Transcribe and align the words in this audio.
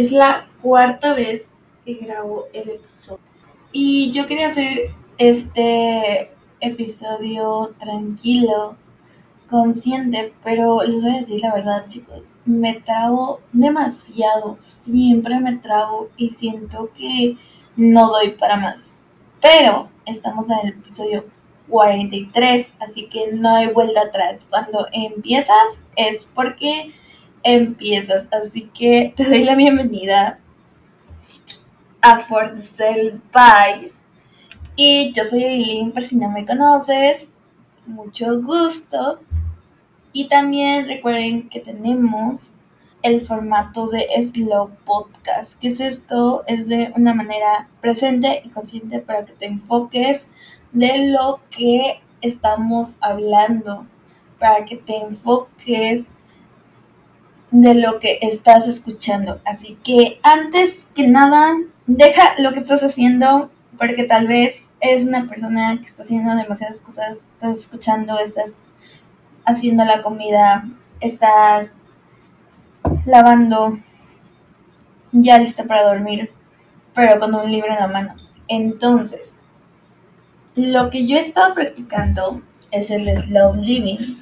es 0.00 0.12
la 0.12 0.48
cuarta 0.62 1.12
vez 1.12 1.50
que 1.84 1.94
grabo 1.94 2.46
el 2.54 2.70
episodio. 2.70 3.20
Y 3.70 4.10
yo 4.12 4.26
quería 4.26 4.46
hacer 4.46 4.94
este 5.18 6.30
episodio 6.60 7.74
tranquilo, 7.78 8.76
consciente, 9.48 10.32
pero 10.42 10.82
les 10.82 11.02
voy 11.02 11.16
a 11.16 11.18
decir 11.18 11.42
la 11.42 11.52
verdad, 11.52 11.84
chicos, 11.88 12.38
me 12.46 12.74
trago 12.80 13.40
demasiado, 13.52 14.56
siempre 14.60 15.38
me 15.38 15.58
trago 15.58 16.08
y 16.16 16.30
siento 16.30 16.90
que 16.96 17.36
no 17.76 18.08
doy 18.08 18.30
para 18.30 18.56
más. 18.56 19.02
Pero 19.42 19.90
estamos 20.06 20.48
en 20.48 20.66
el 20.66 20.68
episodio 20.68 21.26
43, 21.68 22.72
así 22.80 23.06
que 23.06 23.32
no 23.32 23.56
hay 23.56 23.70
vuelta 23.70 24.00
atrás. 24.00 24.46
Cuando 24.48 24.86
empiezas 24.92 25.82
es 25.94 26.24
porque 26.24 26.94
empiezas, 27.42 28.28
así 28.30 28.70
que 28.74 29.12
te 29.16 29.24
doy 29.24 29.42
la 29.42 29.54
bienvenida 29.54 30.38
a 32.00 32.18
For 32.20 32.52
the 32.54 33.18
Vibes. 33.32 34.04
Y 34.76 35.12
yo 35.12 35.24
soy 35.24 35.44
Eileen, 35.44 35.92
por 35.92 36.02
si 36.02 36.16
no 36.16 36.30
me 36.30 36.46
conoces, 36.46 37.30
mucho 37.86 38.40
gusto. 38.40 39.20
Y 40.12 40.28
también 40.28 40.86
recuerden 40.86 41.48
que 41.48 41.60
tenemos 41.60 42.54
el 43.02 43.20
formato 43.20 43.86
de 43.86 44.06
Slow 44.22 44.70
Podcast. 44.84 45.58
¿Qué 45.60 45.68
es 45.68 45.80
esto? 45.80 46.44
Es 46.46 46.68
de 46.68 46.92
una 46.96 47.14
manera 47.14 47.68
presente 47.80 48.42
y 48.44 48.48
consciente 48.50 49.00
para 49.00 49.24
que 49.24 49.32
te 49.32 49.46
enfoques 49.46 50.26
de 50.72 51.08
lo 51.08 51.40
que 51.50 52.00
estamos 52.20 52.96
hablando, 53.00 53.86
para 54.38 54.64
que 54.64 54.76
te 54.76 54.96
enfoques 54.98 56.12
de 57.50 57.74
lo 57.74 57.98
que 57.98 58.18
estás 58.22 58.66
escuchando. 58.66 59.40
Así 59.44 59.78
que 59.82 60.20
antes 60.22 60.86
que 60.94 61.08
nada, 61.08 61.56
deja 61.86 62.34
lo 62.38 62.52
que 62.52 62.60
estás 62.60 62.82
haciendo 62.82 63.50
porque 63.78 64.04
tal 64.04 64.28
vez 64.28 64.70
eres 64.80 65.06
una 65.06 65.26
persona 65.26 65.78
que 65.80 65.86
está 65.86 66.02
haciendo 66.02 66.34
demasiadas 66.36 66.80
cosas, 66.80 67.26
estás 67.32 67.58
escuchando, 67.58 68.18
estás 68.18 68.52
haciendo 69.46 69.84
la 69.84 70.02
comida, 70.02 70.68
estás 71.00 71.76
lavando, 73.06 73.78
ya 75.12 75.38
lista 75.38 75.64
para 75.64 75.82
dormir, 75.82 76.30
pero 76.94 77.18
con 77.18 77.34
un 77.34 77.50
libro 77.50 77.72
en 77.72 77.80
la 77.80 77.88
mano. 77.88 78.16
Entonces, 78.48 79.40
lo 80.54 80.90
que 80.90 81.06
yo 81.06 81.16
he 81.16 81.20
estado 81.20 81.54
practicando 81.54 82.42
es 82.70 82.90
el 82.90 83.08
slow 83.16 83.54
living, 83.54 84.18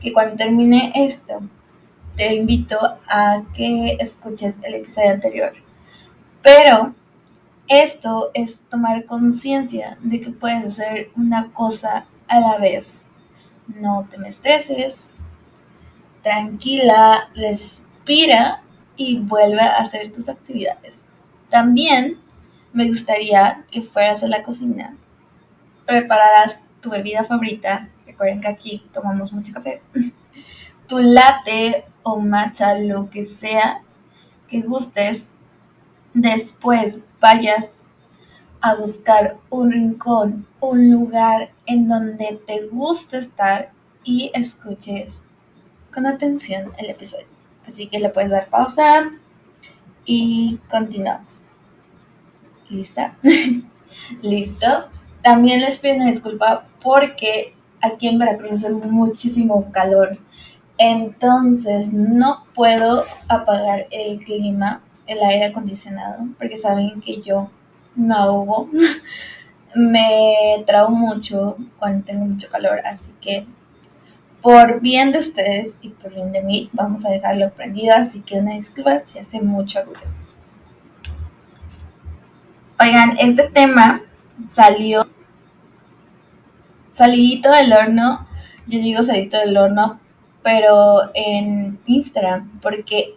que 0.00 0.12
cuando 0.14 0.36
termine 0.36 0.92
esto, 0.94 1.42
te 2.16 2.34
invito 2.34 2.78
a 3.08 3.42
que 3.54 3.96
escuches 4.00 4.58
el 4.62 4.74
episodio 4.74 5.10
anterior. 5.10 5.52
Pero 6.42 6.94
esto 7.68 8.30
es 8.34 8.60
tomar 8.68 9.04
conciencia 9.06 9.98
de 10.00 10.20
que 10.20 10.30
puedes 10.30 10.64
hacer 10.66 11.10
una 11.16 11.52
cosa 11.52 12.06
a 12.28 12.40
la 12.40 12.58
vez. 12.58 13.12
No 13.66 14.06
te 14.10 14.18
me 14.18 14.28
estreses, 14.28 15.14
tranquila, 16.22 17.30
respira 17.34 18.62
y 18.96 19.18
vuelve 19.18 19.60
a 19.60 19.78
hacer 19.78 20.12
tus 20.12 20.28
actividades. 20.28 21.08
También 21.50 22.18
me 22.72 22.86
gustaría 22.86 23.64
que 23.70 23.82
fueras 23.82 24.22
a 24.22 24.28
la 24.28 24.42
cocina, 24.42 24.96
prepararas 25.86 26.60
tu 26.80 26.90
bebida 26.90 27.24
favorita. 27.24 27.88
Recuerden 28.06 28.40
que 28.40 28.48
aquí 28.48 28.86
tomamos 28.92 29.32
mucho 29.32 29.52
café. 29.52 29.80
Tu 30.86 30.98
latte 30.98 31.84
o 32.02 32.18
matcha, 32.18 32.78
lo 32.78 33.10
que 33.10 33.24
sea 33.24 33.82
que 34.48 34.60
gustes. 34.60 35.30
Después 36.12 37.00
vayas 37.20 37.84
a 38.60 38.76
buscar 38.76 39.36
un 39.50 39.72
rincón, 39.72 40.46
un 40.60 40.90
lugar 40.90 41.50
en 41.66 41.88
donde 41.88 42.40
te 42.46 42.66
guste 42.68 43.18
estar 43.18 43.72
y 44.04 44.30
escuches 44.34 45.22
con 45.92 46.06
atención 46.06 46.72
el 46.78 46.90
episodio. 46.90 47.26
Así 47.66 47.86
que 47.86 47.98
le 47.98 48.10
puedes 48.10 48.30
dar 48.30 48.48
pausa 48.48 49.10
y 50.04 50.58
continuamos. 50.70 51.42
¿Lista? 52.68 53.16
¿Listo? 54.22 54.88
También 55.22 55.60
les 55.60 55.78
pido 55.78 55.96
una 55.96 56.06
disculpa 56.06 56.66
porque 56.82 57.54
aquí 57.80 58.08
en 58.08 58.18
Veracruz 58.18 58.52
hace 58.52 58.70
muchísimo 58.70 59.70
calor. 59.72 60.18
Entonces 60.78 61.92
no 61.92 62.44
puedo 62.54 63.04
apagar 63.28 63.86
el 63.90 64.20
clima, 64.20 64.82
el 65.06 65.22
aire 65.22 65.46
acondicionado, 65.46 66.26
porque 66.38 66.58
saben 66.58 67.00
que 67.00 67.22
yo 67.22 67.50
me 67.94 68.14
ahogo. 68.14 68.68
me 69.74 70.62
trago 70.66 70.90
mucho 70.90 71.56
cuando 71.78 72.04
tengo 72.04 72.24
mucho 72.24 72.48
calor, 72.48 72.80
así 72.86 73.12
que 73.20 73.46
por 74.40 74.80
bien 74.80 75.10
de 75.10 75.18
ustedes 75.18 75.78
y 75.80 75.88
por 75.88 76.14
bien 76.14 76.32
de 76.32 76.42
mí, 76.42 76.68
vamos 76.72 77.04
a 77.04 77.10
dejarlo 77.10 77.50
prendido, 77.50 77.94
así 77.94 78.20
que 78.20 78.38
una 78.38 78.54
disculpa 78.54 79.00
si 79.00 79.18
hace 79.18 79.40
mucho 79.40 79.82
ruido. 79.84 80.02
Oigan, 82.78 83.16
este 83.18 83.44
tema 83.44 84.02
salió 84.46 85.08
salidito 86.92 87.50
del 87.50 87.72
horno, 87.72 88.26
yo 88.66 88.78
digo 88.78 89.02
salidito 89.02 89.38
del 89.38 89.56
horno, 89.56 89.98
pero 90.44 91.10
en 91.14 91.80
Instagram, 91.86 92.60
porque 92.60 93.16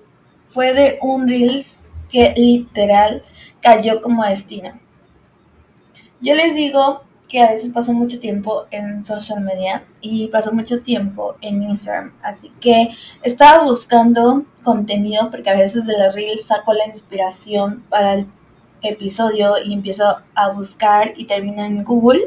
fue 0.49 0.73
de 0.73 0.97
un 1.01 1.27
Reels 1.27 1.91
que 2.09 2.33
literal 2.37 3.21
cayó 3.61 3.99
como 3.99 4.23
destino. 4.23 4.79
Yo 6.21 6.35
les 6.35 6.55
digo 6.55 7.03
que 7.27 7.41
a 7.41 7.51
veces 7.51 7.71
paso 7.71 7.91
mucho 7.91 8.19
tiempo 8.19 8.65
en 8.71 9.03
social 9.03 9.41
media 9.41 9.83
y 9.99 10.27
paso 10.29 10.53
mucho 10.53 10.81
tiempo 10.81 11.35
en 11.41 11.63
Instagram, 11.63 12.13
así 12.23 12.49
que 12.61 12.91
estaba 13.21 13.63
buscando 13.65 14.45
contenido 14.63 15.29
porque 15.29 15.49
a 15.49 15.57
veces 15.57 15.85
de 15.85 15.99
los 15.99 16.15
Reels 16.15 16.45
saco 16.45 16.73
la 16.73 16.87
inspiración 16.87 17.83
para 17.89 18.13
el 18.13 18.27
episodio 18.81 19.55
y 19.63 19.73
empiezo 19.73 20.21
a 20.33 20.49
buscar 20.51 21.13
y 21.17 21.25
termino 21.25 21.61
en 21.61 21.83
Google 21.83 22.21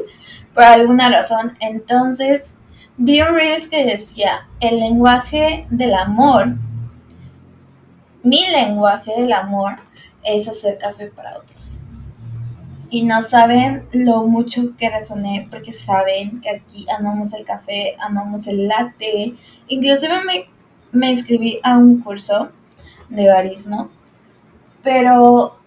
por 0.53 0.63
alguna 0.63 1.09
razón. 1.09 1.57
Entonces 1.59 2.59
vi 3.03 3.19
un 3.19 3.35
que 3.69 3.83
decía, 3.83 4.47
el 4.59 4.79
lenguaje 4.79 5.65
del 5.71 5.95
amor, 5.95 6.55
mi 8.21 8.47
lenguaje 8.47 9.11
del 9.19 9.33
amor 9.33 9.77
es 10.23 10.47
hacer 10.47 10.77
café 10.77 11.07
para 11.07 11.39
otros. 11.39 11.79
Y 12.91 13.03
no 13.03 13.23
saben 13.23 13.87
lo 13.91 14.27
mucho 14.27 14.77
que 14.77 14.89
resoné 14.89 15.47
porque 15.49 15.73
saben 15.73 16.41
que 16.41 16.51
aquí 16.51 16.85
amamos 16.95 17.33
el 17.33 17.43
café, 17.43 17.95
amamos 17.99 18.45
el 18.45 18.67
latte. 18.67 19.33
Inclusive 19.67 20.23
me, 20.23 20.45
me 20.91 21.09
inscribí 21.09 21.59
a 21.63 21.77
un 21.77 22.01
curso 22.01 22.51
de 23.09 23.27
barismo, 23.29 23.89
pero 24.83 25.57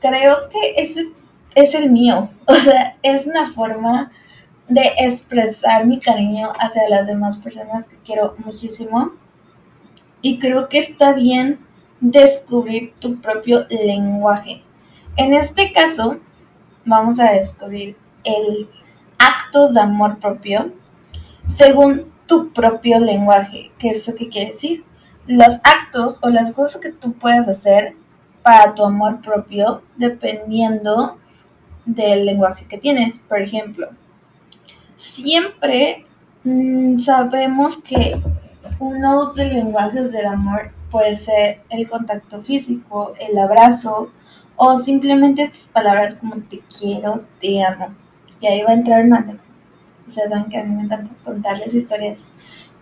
creo 0.00 0.48
que 0.48 0.80
ese 0.82 1.10
es 1.54 1.74
el 1.74 1.90
mío. 1.90 2.30
O 2.46 2.54
sea, 2.54 2.96
es 3.02 3.26
una 3.26 3.46
forma 3.48 4.10
de 4.74 4.92
expresar 4.98 5.86
mi 5.86 5.98
cariño 5.98 6.52
hacia 6.58 6.88
las 6.88 7.06
demás 7.06 7.38
personas 7.38 7.88
que 7.88 7.96
quiero 7.98 8.34
muchísimo. 8.44 9.12
Y 10.20 10.38
creo 10.38 10.68
que 10.68 10.78
está 10.78 11.12
bien 11.12 11.60
descubrir 12.00 12.94
tu 12.98 13.20
propio 13.20 13.66
lenguaje. 13.68 14.62
En 15.16 15.34
este 15.34 15.72
caso, 15.72 16.18
vamos 16.84 17.20
a 17.20 17.32
descubrir 17.32 17.96
el 18.24 18.68
actos 19.18 19.74
de 19.74 19.80
amor 19.80 20.18
propio 20.18 20.72
según 21.48 22.12
tu 22.26 22.52
propio 22.52 22.98
lenguaje. 22.98 23.72
¿Qué 23.78 23.90
es 23.90 23.98
eso 23.98 24.14
que 24.16 24.28
quiere 24.28 24.52
decir? 24.52 24.84
Los 25.26 25.54
actos 25.64 26.18
o 26.22 26.28
las 26.28 26.52
cosas 26.52 26.80
que 26.80 26.92
tú 26.92 27.12
puedes 27.12 27.46
hacer 27.48 27.94
para 28.42 28.74
tu 28.74 28.84
amor 28.84 29.20
propio 29.20 29.82
dependiendo 29.96 31.18
del 31.84 32.26
lenguaje 32.26 32.66
que 32.66 32.78
tienes. 32.78 33.18
Por 33.18 33.42
ejemplo, 33.42 33.88
siempre 35.02 36.06
mm, 36.44 36.98
sabemos 37.00 37.76
que 37.78 38.20
uno 38.78 39.32
de 39.32 39.44
los 39.46 39.54
lenguajes 39.54 40.12
del 40.12 40.26
amor 40.26 40.70
puede 40.90 41.14
ser 41.16 41.62
el 41.70 41.88
contacto 41.88 42.40
físico, 42.42 43.14
el 43.18 43.36
abrazo 43.36 44.12
o 44.56 44.78
simplemente 44.78 45.42
estas 45.42 45.66
palabras 45.66 46.14
como 46.14 46.36
te 46.36 46.60
quiero, 46.78 47.24
te 47.40 47.62
amo. 47.64 47.94
Y 48.40 48.46
ahí 48.46 48.62
va 48.62 48.70
a 48.70 48.74
entrar 48.74 49.04
una 49.04 49.18
anécdota. 49.18 49.50
Ustedes 50.06 50.30
saben 50.30 50.48
que 50.48 50.58
a 50.58 50.64
mí 50.64 50.74
me 50.74 50.84
encanta 50.84 51.10
contarles 51.24 51.74
historias. 51.74 52.18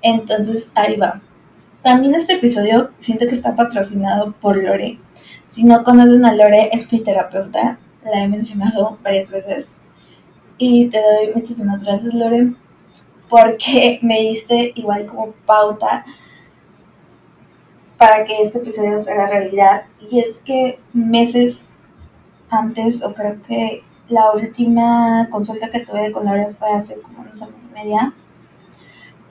Entonces 0.02 0.72
ahí 0.74 0.96
va. 0.96 1.22
También 1.82 2.14
este 2.14 2.34
episodio 2.34 2.90
siento 2.98 3.26
que 3.26 3.34
está 3.34 3.56
patrocinado 3.56 4.32
por 4.32 4.62
Lore. 4.62 4.98
Si 5.48 5.64
no 5.64 5.84
conocen 5.84 6.24
a 6.26 6.34
Lore, 6.34 6.70
es 6.72 6.86
terapeuta. 6.88 7.78
La 8.04 8.24
he 8.24 8.28
mencionado 8.28 8.98
varias 9.02 9.30
veces. 9.30 9.79
Y 10.62 10.90
te 10.90 11.00
doy 11.00 11.32
muchísimas 11.34 11.82
gracias, 11.82 12.12
Lore, 12.12 12.52
porque 13.30 13.98
me 14.02 14.20
diste 14.20 14.74
igual 14.74 15.06
como 15.06 15.32
pauta 15.46 16.04
para 17.96 18.24
que 18.24 18.42
este 18.42 18.58
episodio 18.58 19.02
se 19.02 19.10
haga 19.10 19.28
realidad. 19.28 19.84
Y 20.10 20.20
es 20.20 20.40
que 20.40 20.78
meses 20.92 21.70
antes, 22.50 23.02
o 23.02 23.14
creo 23.14 23.40
que 23.40 23.82
la 24.10 24.32
última 24.32 25.28
consulta 25.30 25.70
que 25.70 25.80
tuve 25.80 26.12
con 26.12 26.26
Laura 26.26 26.50
fue 26.58 26.70
hace 26.72 27.00
como 27.00 27.22
una 27.22 27.34
semana 27.34 27.56
y 27.70 27.74
media. 27.74 28.12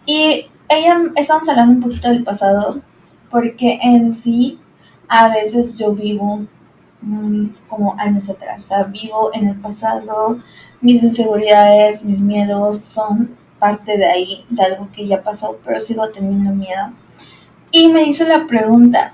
Y 0.07 0.47
ella, 0.67 0.99
estamos 1.15 1.47
hablando 1.47 1.73
un 1.73 1.81
poquito 1.81 2.09
del 2.09 2.23
pasado, 2.23 2.81
porque 3.29 3.77
en 3.83 4.15
sí, 4.15 4.59
a 5.07 5.29
veces 5.29 5.75
yo 5.75 5.93
vivo 5.93 6.47
como 7.67 7.95
años 7.99 8.27
atrás, 8.29 8.63
o 8.63 8.67
sea, 8.67 8.83
vivo 8.85 9.29
en 9.33 9.49
el 9.49 9.59
pasado, 9.59 10.39
mis 10.81 11.03
inseguridades, 11.03 12.03
mis 12.03 12.19
miedos 12.19 12.79
son 12.79 13.37
parte 13.59 13.97
de 13.97 14.05
ahí, 14.05 14.45
de 14.49 14.63
algo 14.63 14.89
que 14.91 15.05
ya 15.05 15.21
pasó, 15.21 15.59
pero 15.65 15.79
sigo 15.79 16.09
teniendo 16.09 16.53
miedo. 16.53 16.93
Y 17.71 17.89
me 17.89 18.03
hizo 18.03 18.25
la 18.27 18.47
pregunta, 18.47 19.13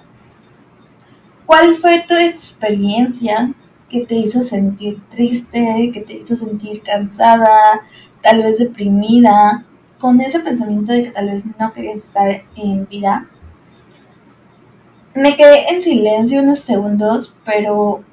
¿cuál 1.45 1.75
fue 1.75 2.05
tu 2.07 2.15
experiencia 2.15 3.53
que 3.89 4.01
te 4.01 4.15
hizo 4.15 4.43
sentir 4.43 5.01
triste, 5.09 5.91
que 5.93 6.01
te 6.01 6.13
hizo 6.13 6.35
sentir 6.35 6.81
cansada, 6.81 7.81
tal 8.21 8.43
vez 8.43 8.59
deprimida, 8.59 9.65
con 9.99 10.21
ese 10.21 10.39
pensamiento 10.39 10.91
de 10.91 11.03
que 11.03 11.11
tal 11.11 11.29
vez 11.29 11.43
no 11.59 11.73
querías 11.73 11.97
estar 11.97 12.43
en 12.55 12.87
vida? 12.87 13.27
Me 15.15 15.35
quedé 15.35 15.69
en 15.69 15.81
silencio 15.81 16.41
unos 16.41 16.59
segundos, 16.59 17.35
pero 17.45 18.03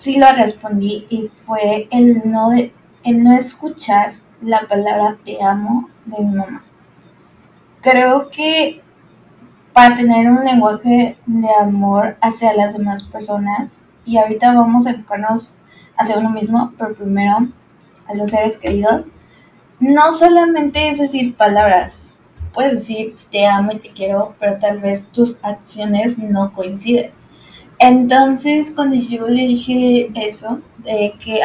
sí 0.00 0.16
lo 0.16 0.32
respondí 0.32 1.06
y 1.10 1.30
fue 1.44 1.86
el 1.90 2.22
no, 2.24 2.50
de, 2.50 2.72
el 3.04 3.22
no 3.22 3.34
escuchar 3.34 4.14
la 4.40 4.62
palabra 4.62 5.18
te 5.24 5.42
amo 5.42 5.90
de 6.06 6.24
mi 6.24 6.34
mamá. 6.34 6.64
Creo 7.82 8.30
que 8.30 8.80
para 9.74 9.94
tener 9.96 10.28
un 10.30 10.42
lenguaje 10.42 11.18
de 11.26 11.48
amor 11.60 12.16
hacia 12.22 12.54
las 12.54 12.76
demás 12.76 13.02
personas, 13.02 13.82
y 14.06 14.16
ahorita 14.16 14.54
vamos 14.54 14.86
a 14.86 14.90
enfocarnos 14.90 15.58
hacia 15.96 16.18
uno 16.18 16.30
mismo, 16.30 16.72
pero 16.78 16.94
primero 16.94 17.48
a 18.08 18.14
los 18.14 18.30
seres 18.30 18.56
queridos, 18.56 19.08
no 19.78 20.12
solamente 20.12 20.88
es 20.88 20.98
decir 20.98 21.36
palabras, 21.36 22.16
puedes 22.54 22.72
decir 22.72 23.16
te 23.30 23.46
amo 23.46 23.72
y 23.72 23.78
te 23.78 23.90
quiero, 23.90 24.34
pero 24.40 24.58
tal 24.58 24.80
vez 24.80 25.08
tus 25.08 25.38
acciones 25.42 26.18
no 26.18 26.54
coinciden. 26.54 27.19
Entonces, 27.80 28.72
cuando 28.74 28.94
yo 28.94 29.26
le 29.26 29.46
dije 29.48 30.12
eso, 30.14 30.60
de 30.78 31.14
que 31.18 31.40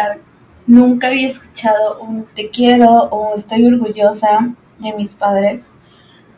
nunca 0.67 1.07
había 1.07 1.27
escuchado 1.27 1.99
un 2.01 2.25
te 2.35 2.49
quiero 2.49 3.03
o 3.09 3.35
estoy 3.35 3.65
orgullosa 3.65 4.53
de 4.79 4.93
mis 4.93 5.13
padres, 5.13 5.71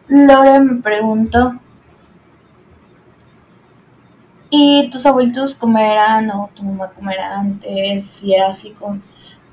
Laura 0.07 0.59
me 0.59 0.81
preguntó, 0.81 1.59
¿y 4.51 4.89
tus 4.91 5.05
abuelitos 5.07 5.55
cómo 5.55 5.79
eran 5.79 6.29
o 6.31 6.49
tu 6.55 6.63
mamá 6.63 6.91
cómo 6.95 7.09
era 7.11 7.39
antes? 7.39 8.05
Si 8.05 8.33
era 8.35 8.49
así 8.49 8.71
con 8.71 9.01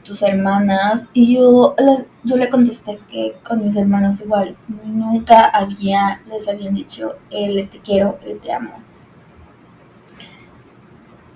tus 0.05 0.23
hermanas. 0.23 1.09
Y 1.15 1.35
yo, 1.35 1.75
yo 2.23 2.37
le 2.37 2.51
contesté 2.51 2.99
que 3.11 3.37
con 3.43 3.65
mis 3.65 3.77
hermanos 3.77 4.21
igual, 4.21 4.57
nunca 4.85 5.47
había, 5.47 6.21
les 6.29 6.49
habían 6.49 6.75
dicho 6.75 7.17
el 7.31 7.69
te 7.71 7.79
quiero, 7.81 8.19
el 8.27 8.39
te 8.41 8.53
amo. 8.53 8.94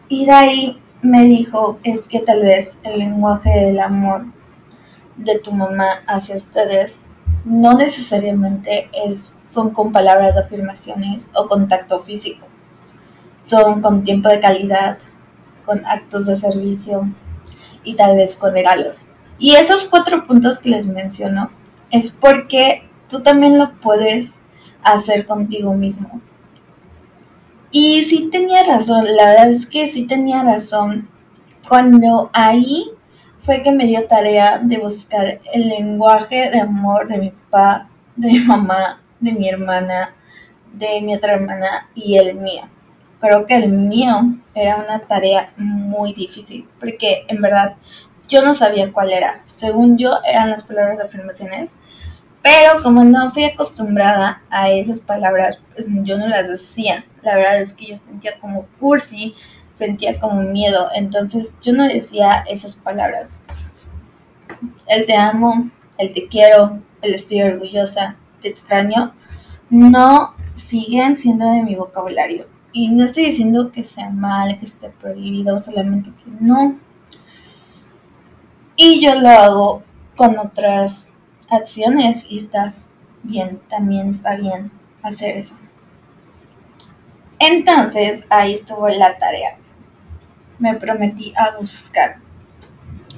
Y 0.09 0.25
de 0.25 0.33
ahí 0.33 0.83
me 1.03 1.25
dijo, 1.25 1.79
es 1.83 2.07
que 2.09 2.21
tal 2.21 2.43
vez 2.43 2.79
el 2.83 2.99
lenguaje 2.99 3.51
del 3.51 3.81
amor 3.81 4.27
de 5.17 5.39
tu 5.39 5.53
mamá 5.53 6.03
hacia 6.07 6.37
ustedes 6.37 7.07
no 7.45 7.75
necesariamente 7.75 8.89
es, 8.93 9.35
son 9.43 9.71
con 9.71 9.93
palabras 9.93 10.37
afirmaciones 10.37 11.29
o 11.35 11.47
contacto 11.47 12.01
físico. 12.01 12.47
Son 13.43 13.81
con 13.81 14.03
tiempo 14.03 14.29
de 14.29 14.41
calidad, 14.41 14.99
con 15.65 15.85
actos 15.87 16.27
de 16.27 16.37
servicio 16.37 17.13
y 17.85 17.95
tal 17.95 18.17
vez 18.17 18.37
con 18.37 18.53
regalos. 18.53 19.07
Y 19.39 19.55
esos 19.57 19.87
cuatro 19.87 20.27
puntos 20.27 20.59
que 20.59 20.71
les 20.71 20.87
menciono 20.87 21.51
es 21.91 22.11
porque 22.11 22.89
tú 23.09 23.21
también 23.21 23.59
lo 23.59 23.79
puedes 23.81 24.39
hacer 24.83 25.27
contigo 25.27 25.75
mismo. 25.75 26.21
Y 27.71 28.03
sí 28.05 28.29
tenía 28.31 28.63
razón, 28.65 29.05
la 29.15 29.27
verdad 29.27 29.51
es 29.51 29.67
que 29.67 29.87
sí 29.89 30.07
tenía 30.07 30.43
razón. 30.43 31.09
Cuando 31.69 32.31
ahí 32.33 32.91
fue 33.41 33.63
que 33.63 33.73
me 33.73 33.87
dio 33.87 34.07
tarea 34.07 34.59
de 34.59 34.79
buscar 34.79 35.41
el 35.53 35.69
lenguaje 35.69 36.51
de 36.51 36.61
amor 36.61 37.09
de 37.09 37.19
mi 37.19 37.31
papá, 37.31 37.89
de 38.17 38.29
mi 38.29 38.39
mamá, 38.39 39.03
de 39.21 39.33
mi 39.33 39.49
hermana, 39.49 40.15
de 40.73 41.01
mi 41.03 41.15
otra 41.15 41.35
hermana 41.35 41.89
y 41.95 42.17
el 42.17 42.37
mío. 42.37 42.63
Creo 43.21 43.45
que 43.45 43.57
el 43.57 43.69
mío 43.69 44.35
era 44.55 44.77
una 44.77 45.01
tarea 45.01 45.53
muy 45.57 46.15
difícil, 46.15 46.67
porque 46.81 47.27
en 47.29 47.43
verdad 47.43 47.75
yo 48.29 48.43
no 48.43 48.55
sabía 48.55 48.93
cuál 48.93 49.11
era. 49.11 49.43
Según 49.47 49.99
yo 49.99 50.13
eran 50.27 50.51
las 50.51 50.65
palabras 50.65 51.01
afirmaciones, 51.01 51.77
pero 52.43 52.83
como 52.83 53.05
no 53.05 53.31
fui 53.31 53.45
acostumbrada 53.45 54.43
a 54.51 54.71
esas 54.71 55.01
palabras, 55.01 55.61
pues 55.75 55.87
yo 56.05 56.19
no 56.19 56.29
las 56.29 56.49
decía. 56.49 57.05
La 57.23 57.35
verdad 57.35 57.61
es 57.61 57.73
que 57.73 57.87
yo 57.87 57.99
sentía 57.99 58.39
como 58.39 58.67
cursi, 58.79 59.35
sentía 59.73 60.19
como 60.19 60.43
miedo, 60.43 60.89
entonces 60.95 61.57
yo 61.61 61.73
no 61.73 61.85
decía 61.85 62.45
esas 62.49 62.77
palabras. 62.77 63.41
El 64.87 65.07
te 65.07 65.17
amo, 65.17 65.71
el 65.99 66.13
te 66.13 66.29
quiero, 66.29 66.81
el 67.03 67.15
estoy 67.15 67.43
orgullosa, 67.43 68.17
te 68.41 68.49
extraño, 68.49 69.15
no 69.71 70.35
siguen 70.55 71.17
siendo 71.17 71.51
de 71.51 71.63
mi 71.63 71.75
vocabulario. 71.75 72.47
Y 72.73 72.89
no 72.91 73.05
estoy 73.05 73.27
diciendo 73.27 73.73
que 73.73 73.85
sea 73.85 74.11
mal, 74.11 74.59
que 74.59 74.67
esté 74.67 74.91
prohibido, 74.91 75.59
solamente 75.59 76.11
que 76.11 76.31
no. 76.41 76.79
Y 78.77 79.01
yo 79.01 79.15
lo 79.17 79.29
hago 79.29 79.83
con 80.17 80.39
otras 80.39 81.13
acciones 81.51 82.27
y 82.29 82.39
estás 82.39 82.89
bien, 83.23 83.61
también 83.69 84.11
está 84.11 84.37
bien 84.37 84.71
hacer 85.03 85.37
eso. 85.37 85.57
Entonces 87.39 88.25
ahí 88.31 88.55
estuvo 88.55 88.89
la 88.89 89.19
tarea. 89.19 89.57
Me 90.59 90.75
prometí 90.75 91.33
a 91.37 91.57
buscar. 91.57 92.17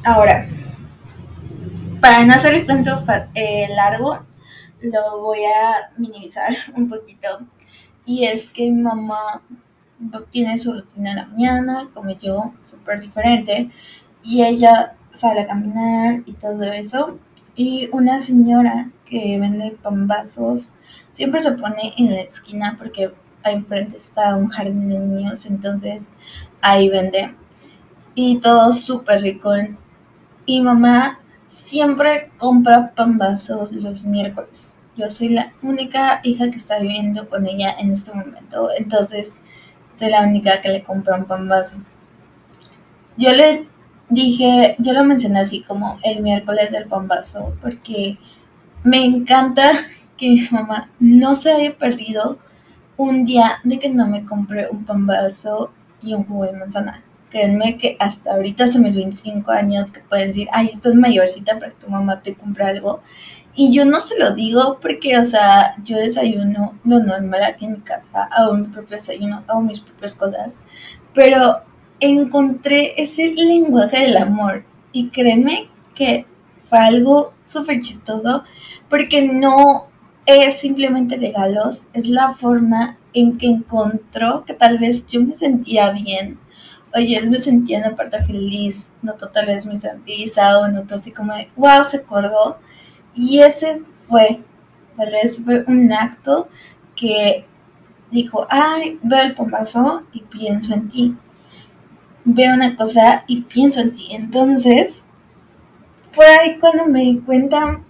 Ahora, 0.05 0.47
para 2.01 2.25
no 2.25 2.35
hacer 2.35 2.55
el 2.55 2.67
cuento 2.67 3.03
eh, 3.35 3.69
largo, 3.75 4.27
lo 4.83 5.21
voy 5.21 5.41
a 5.45 5.93
minimizar 5.97 6.55
un 6.77 6.89
poquito. 6.89 7.29
Y 8.05 8.25
es 8.25 8.51
que 8.51 8.71
mi 8.71 8.83
mamá 8.83 9.43
tiene 10.31 10.59
su 10.59 10.73
rutina 10.73 11.11
en 11.11 11.17
la 11.17 11.27
mañana, 11.27 11.91
como 11.95 12.11
yo, 12.11 12.53
súper 12.59 13.01
diferente. 13.01 13.71
Y 14.23 14.43
ella 14.43 14.97
sale 15.13 15.41
a 15.41 15.47
caminar 15.47 16.23
y 16.27 16.33
todo 16.33 16.63
eso. 16.65 17.19
Y 17.57 17.89
una 17.93 18.21
señora 18.21 18.91
que 19.05 19.39
vende 19.39 19.77
pambazos 19.83 20.73
siempre 21.13 21.41
se 21.41 21.53
pone 21.53 21.95
en 21.97 22.15
la 22.15 22.21
esquina 22.21 22.77
porque 22.79 23.13
ahí 23.43 23.55
enfrente 23.55 23.97
está 23.97 24.37
un 24.37 24.49
jardín 24.49 24.89
de 24.89 24.99
niños, 24.99 25.47
entonces 25.47 26.09
ahí 26.61 26.89
vende. 26.89 27.35
Y 28.15 28.39
todo 28.41 28.73
súper 28.73 29.23
rico. 29.23 29.53
Y 30.47 30.61
mamá 30.61 31.21
siempre 31.49 32.31
compra 32.39 32.93
pambazos 32.95 33.73
los 33.73 34.05
miércoles. 34.05 34.77
Yo 34.97 35.11
soy 35.11 35.31
la 35.31 35.53
única 35.63 36.21
hija 36.23 36.51
que 36.51 36.59
está 36.59 36.79
viviendo 36.79 37.29
con 37.29 37.47
ella 37.47 37.75
en 37.79 37.93
este 37.93 38.13
momento, 38.13 38.69
entonces 38.77 39.37
soy 39.95 40.11
la 40.11 40.23
única 40.23 40.61
que 40.61 40.69
le 40.69 40.83
compra 40.83 41.17
un 41.17 41.25
pambazo. 41.25 41.79
Yo 43.17 43.33
le 43.33 43.70
dije, 44.11 44.77
yo 44.79 44.93
lo 44.93 45.05
mencioné 45.05 45.41
así 45.41 45.63
como 45.63 45.99
el 46.03 46.23
miércoles 46.23 46.73
del 46.73 46.87
pambazo, 46.87 47.55
porque 47.63 48.19
me 48.85 49.05
encanta 49.05 49.73
que 50.17 50.29
mi 50.29 50.49
mamá 50.51 50.91
no 50.99 51.35
se 51.35 51.53
haya 51.53 51.77
perdido 51.79 52.39
un 52.97 53.25
día 53.25 53.59
de 53.65 53.79
que 53.79 53.89
no 53.89 54.07
me 54.07 54.25
compré 54.25 54.69
un 54.69 54.85
pambazo 54.85 55.73
y 56.03 56.13
un 56.13 56.25
jugo 56.25 56.45
de 56.45 56.53
manzana. 56.53 57.03
Créanme 57.31 57.79
que 57.79 57.97
hasta 58.01 58.33
ahorita, 58.33 58.65
hasta 58.65 58.79
mis 58.81 58.95
25 58.95 59.51
años, 59.53 59.91
que 59.91 60.01
pueden 60.01 60.29
decir, 60.29 60.49
ay, 60.53 60.67
estás 60.67 60.97
mayorcita 60.97 61.59
para 61.59 61.71
que 61.71 61.85
tu 61.85 61.89
mamá 61.91 62.21
te 62.21 62.35
compre 62.35 62.65
algo. 62.65 63.03
Y 63.55 63.73
yo 63.73 63.85
no 63.85 64.01
se 64.01 64.19
lo 64.19 64.35
digo 64.35 64.79
porque, 64.81 65.17
o 65.19 65.25
sea, 65.25 65.77
yo 65.85 65.97
desayuno 65.97 66.75
lo 66.85 66.99
normal 67.01 67.43
aquí 67.45 67.67
en 67.67 67.73
mi 67.73 67.81
casa, 67.81 68.25
hago 68.33 68.55
mi 68.55 68.67
propio 68.67 68.97
desayuno, 68.97 69.45
hago 69.47 69.63
mis 69.63 69.81
propias 69.81 70.15
cosas. 70.15 70.57
Pero 71.15 71.63
encontré 72.01 73.01
ese 73.01 73.33
lenguaje 73.35 74.01
del 74.01 74.17
amor. 74.17 74.65
Y 74.93 75.09
créanme 75.11 75.69
que 75.95 76.27
fue 76.65 76.79
algo 76.79 77.35
súper 77.45 77.81
chistoso 77.81 78.45
porque 78.89 79.23
no 79.23 79.89
es 80.27 80.61
simplemente 80.61 81.17
regalos, 81.17 81.89
es 81.93 82.09
la 82.09 82.31
forma 82.31 82.99
en 83.13 83.37
que 83.39 83.49
encontró 83.49 84.45
que 84.45 84.55
tal 84.55 84.79
vez 84.79 85.07
yo 85.07 85.21
me 85.23 85.37
sentía 85.37 85.91
bien. 85.91 86.39
Oye, 86.95 87.21
me 87.29 87.39
sentía 87.39 87.79
en 87.79 87.85
la 87.85 87.97
parte 87.97 88.23
feliz, 88.23 88.93
notó 89.03 89.29
tal 89.29 89.47
vez 89.47 89.67
mi 89.67 89.77
sonrisa 89.77 90.59
o 90.59 90.69
notó 90.69 90.97
así 90.97 91.13
como 91.13 91.35
de, 91.35 91.49
wow, 91.57 91.85
se 91.85 91.99
acordó. 91.99 92.59
Y 93.15 93.41
ese 93.41 93.81
fue, 93.81 94.43
tal 94.97 95.11
vez 95.11 95.41
fue 95.45 95.65
un 95.67 95.93
acto 95.93 96.49
que 96.97 97.45
dijo, 98.11 98.47
ay, 98.51 98.99
veo 99.03 99.23
el 99.23 99.35
pombazo 99.35 100.03
y 100.13 100.21
pienso 100.23 100.75
en 100.75 100.89
ti. 100.89 101.17
Veo 102.25 102.55
una 102.55 102.77
cosa 102.77 103.25
y 103.27 103.43
pienso 103.43 103.81
en 103.81 103.95
ti. 103.95 104.09
Entonces, 104.11 105.03
fue 106.13 106.27
ahí 106.27 106.59
cuando 106.59 106.87
me 106.87 107.01
di 107.01 107.19
cuenta, 107.19 107.81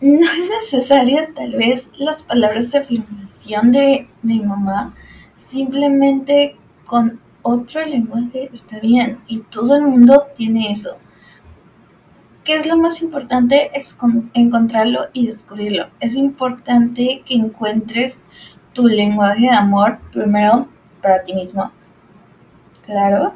no 0.00 0.20
es 0.20 0.50
necesaria 0.50 1.30
tal 1.34 1.52
vez 1.52 1.88
las 1.96 2.22
palabras 2.22 2.70
de 2.70 2.78
afirmación 2.78 3.72
de, 3.72 4.08
de 4.22 4.34
mi 4.34 4.40
mamá, 4.40 4.94
simplemente 5.36 6.56
con 6.84 7.20
otro 7.42 7.84
lenguaje 7.84 8.50
está 8.52 8.80
bien 8.80 9.20
y 9.26 9.38
todo 9.40 9.76
el 9.76 9.82
mundo 9.82 10.26
tiene 10.36 10.72
eso. 10.72 10.98
¿Qué 12.44 12.54
es 12.54 12.66
lo 12.66 12.76
más 12.76 13.02
importante? 13.02 13.70
Es 13.74 13.96
encontrarlo 14.34 15.06
y 15.12 15.26
descubrirlo. 15.26 15.88
Es 15.98 16.14
importante 16.14 17.22
que 17.26 17.34
encuentres 17.34 18.22
tu 18.72 18.86
lenguaje 18.86 19.46
de 19.46 19.50
amor, 19.50 19.98
primero 20.12 20.68
para 21.02 21.24
ti 21.24 21.34
mismo, 21.34 21.72
claro, 22.82 23.34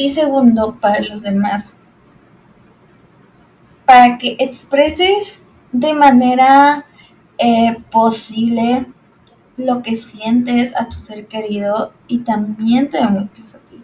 y 0.00 0.08
segundo 0.08 0.78
para 0.80 1.00
los 1.00 1.20
demás. 1.20 1.76
Para 3.84 4.16
que 4.16 4.36
expreses 4.38 5.42
de 5.72 5.92
manera 5.92 6.86
eh, 7.36 7.76
posible 7.90 8.86
lo 9.58 9.82
que 9.82 9.96
sientes 9.96 10.74
a 10.74 10.88
tu 10.88 11.00
ser 11.00 11.26
querido 11.26 11.92
y 12.08 12.20
también 12.20 12.88
te 12.88 12.96
demuestres 12.96 13.54
a 13.54 13.58
ti. 13.58 13.82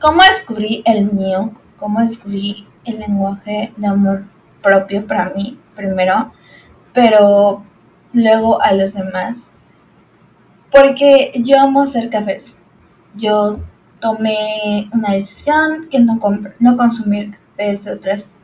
¿Cómo 0.00 0.22
descubrí 0.22 0.82
el 0.86 1.12
mío? 1.12 1.52
¿Cómo 1.76 2.00
descubrí 2.00 2.66
el 2.86 2.98
lenguaje 3.00 3.74
de 3.76 3.86
amor 3.86 4.24
propio 4.62 5.06
para 5.06 5.34
mí 5.34 5.60
primero? 5.74 6.32
Pero 6.94 7.62
luego 8.14 8.62
a 8.62 8.72
los 8.72 8.94
demás. 8.94 9.50
Porque 10.70 11.32
yo 11.44 11.60
amo 11.60 11.82
hacer 11.82 12.08
cafés. 12.08 12.58
Yo 13.16 13.60
tomé 14.00 14.88
una 14.92 15.12
decisión 15.12 15.88
que 15.90 15.98
no, 15.98 16.18
no 16.58 16.76
consumir 16.76 17.32
cafés 17.32 17.84
de 17.84 17.92
otras 17.92 18.38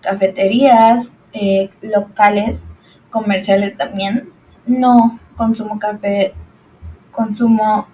cafeterías 0.00 1.16
eh, 1.32 1.70
locales, 1.82 2.66
comerciales 3.10 3.76
también. 3.76 4.30
No 4.66 5.18
consumo 5.36 5.78
café, 5.78 6.34
consumo 7.10 7.86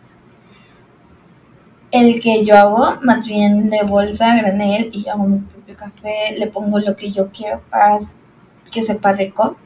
el 1.91 2.21
que 2.21 2.45
yo 2.45 2.57
hago, 2.57 2.99
más 3.03 3.27
bien 3.29 3.71
de 3.71 3.85
bolsa, 3.85 4.35
granel, 4.35 4.91
y 4.93 5.05
yo 5.05 5.13
hago 5.13 5.25
mi 5.25 5.39
propio 5.39 5.77
café, 5.77 6.35
le 6.37 6.49
pongo 6.49 6.81
lo 6.81 6.97
que 6.97 7.13
yo 7.13 7.31
quiero 7.31 7.63
para 7.71 8.01
que 8.73 8.83
sepa 8.83 9.13
rico. 9.13 9.57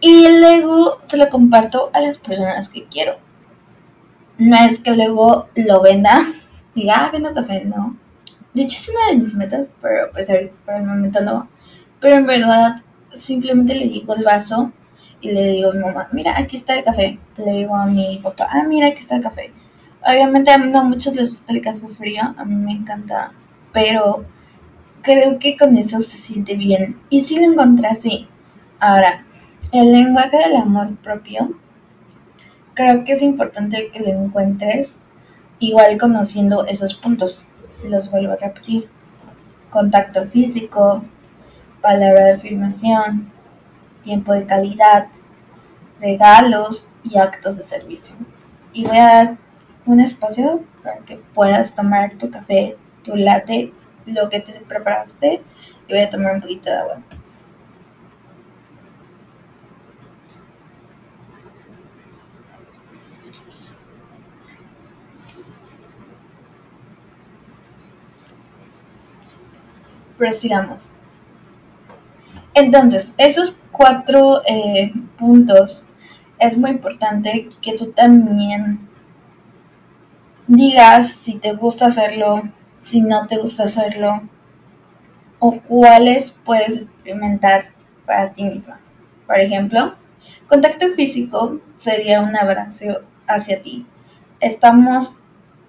Y 0.00 0.26
luego 0.40 0.98
se 1.06 1.18
lo 1.18 1.28
comparto 1.28 1.90
a 1.92 2.00
las 2.00 2.16
personas 2.16 2.68
que 2.70 2.84
quiero. 2.84 3.18
No 4.42 4.56
es 4.56 4.80
que 4.80 4.90
luego 4.90 5.46
lo 5.54 5.82
venda, 5.82 6.26
diga, 6.74 6.94
ah, 6.96 7.10
vendo 7.12 7.32
café, 7.32 7.64
no. 7.64 7.96
De 8.52 8.62
hecho 8.62 8.76
es 8.76 8.88
una 8.88 9.12
de 9.12 9.16
mis 9.18 9.34
metas, 9.34 9.70
pero 9.80 10.10
pues 10.10 10.26
por 10.66 10.74
el 10.74 10.82
momento 10.82 11.20
no. 11.20 11.48
Pero 12.00 12.16
en 12.16 12.26
verdad, 12.26 12.82
simplemente 13.14 13.72
le 13.72 13.86
digo 13.86 14.16
el 14.16 14.24
vaso 14.24 14.72
y 15.20 15.30
le 15.30 15.44
digo 15.52 15.70
a 15.70 15.74
mi 15.74 15.78
mamá, 15.78 16.08
mira, 16.10 16.36
aquí 16.36 16.56
está 16.56 16.74
el 16.74 16.82
café. 16.82 17.20
Le 17.36 17.52
digo 17.52 17.76
a 17.76 17.86
mi 17.86 18.18
papá, 18.20 18.48
ah, 18.50 18.64
mira, 18.66 18.88
aquí 18.88 18.98
está 18.98 19.14
el 19.14 19.22
café. 19.22 19.52
Obviamente 20.04 20.50
a 20.50 20.58
no 20.58 20.84
muchos 20.86 21.14
les 21.14 21.28
gusta 21.28 21.52
el 21.52 21.62
café 21.62 21.86
frío, 21.86 22.34
a 22.36 22.44
mí 22.44 22.56
me 22.56 22.72
encanta, 22.72 23.32
pero 23.72 24.24
creo 25.02 25.38
que 25.38 25.56
con 25.56 25.76
eso 25.76 26.00
se 26.00 26.16
siente 26.16 26.56
bien. 26.56 26.98
Y 27.10 27.20
si 27.20 27.36
lo 27.38 27.44
encontré 27.44 27.86
así. 27.86 28.26
Ahora, 28.80 29.24
el 29.72 29.92
lenguaje 29.92 30.36
del 30.36 30.56
amor 30.56 30.96
propio, 30.96 31.61
creo 32.74 33.04
que 33.04 33.12
es 33.12 33.22
importante 33.22 33.90
que 33.92 34.00
lo 34.00 34.08
encuentres 34.08 35.00
igual 35.58 35.98
conociendo 35.98 36.66
esos 36.66 36.94
puntos. 36.94 37.46
Los 37.84 38.10
vuelvo 38.10 38.32
a 38.32 38.36
repetir. 38.36 38.88
Contacto 39.70 40.26
físico, 40.26 41.02
palabra 41.80 42.26
de 42.26 42.32
afirmación, 42.34 43.30
tiempo 44.02 44.32
de 44.32 44.46
calidad, 44.46 45.08
regalos 46.00 46.90
y 47.02 47.18
actos 47.18 47.56
de 47.56 47.62
servicio. 47.62 48.14
Y 48.72 48.84
voy 48.84 48.98
a 48.98 49.06
dar 49.06 49.36
un 49.86 50.00
espacio 50.00 50.62
para 50.82 50.98
que 50.98 51.16
puedas 51.34 51.74
tomar 51.74 52.14
tu 52.14 52.30
café, 52.30 52.76
tu 53.02 53.16
latte, 53.16 53.72
lo 54.06 54.28
que 54.28 54.40
te 54.40 54.52
preparaste 54.60 55.42
y 55.88 55.92
voy 55.92 56.02
a 56.02 56.10
tomar 56.10 56.34
un 56.34 56.40
poquito 56.40 56.70
de 56.70 56.76
agua. 56.76 57.02
Sigamos. 70.32 70.92
Entonces, 72.54 73.14
esos 73.16 73.58
cuatro 73.70 74.42
eh, 74.46 74.92
puntos 75.18 75.86
es 76.38 76.56
muy 76.56 76.70
importante 76.70 77.48
que 77.60 77.74
tú 77.74 77.92
también 77.92 78.88
digas 80.46 81.12
si 81.12 81.38
te 81.38 81.52
gusta 81.54 81.86
hacerlo, 81.86 82.42
si 82.78 83.00
no 83.00 83.26
te 83.26 83.38
gusta 83.38 83.64
hacerlo, 83.64 84.22
o 85.38 85.60
cuáles 85.60 86.30
puedes 86.30 86.82
experimentar 86.82 87.66
para 88.04 88.32
ti 88.32 88.44
misma. 88.44 88.80
Por 89.26 89.40
ejemplo, 89.40 89.94
contacto 90.46 90.86
físico 90.94 91.60
sería 91.76 92.20
un 92.20 92.36
abrazo 92.36 93.02
hacia 93.26 93.62
ti. 93.62 93.86
Estamos 94.40 95.20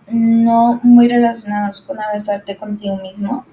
no 0.08 0.80
muy 0.84 1.08
relacionados 1.08 1.82
con 1.82 2.00
abrazarte 2.00 2.58
contigo 2.58 2.98
mismo, 2.98 3.46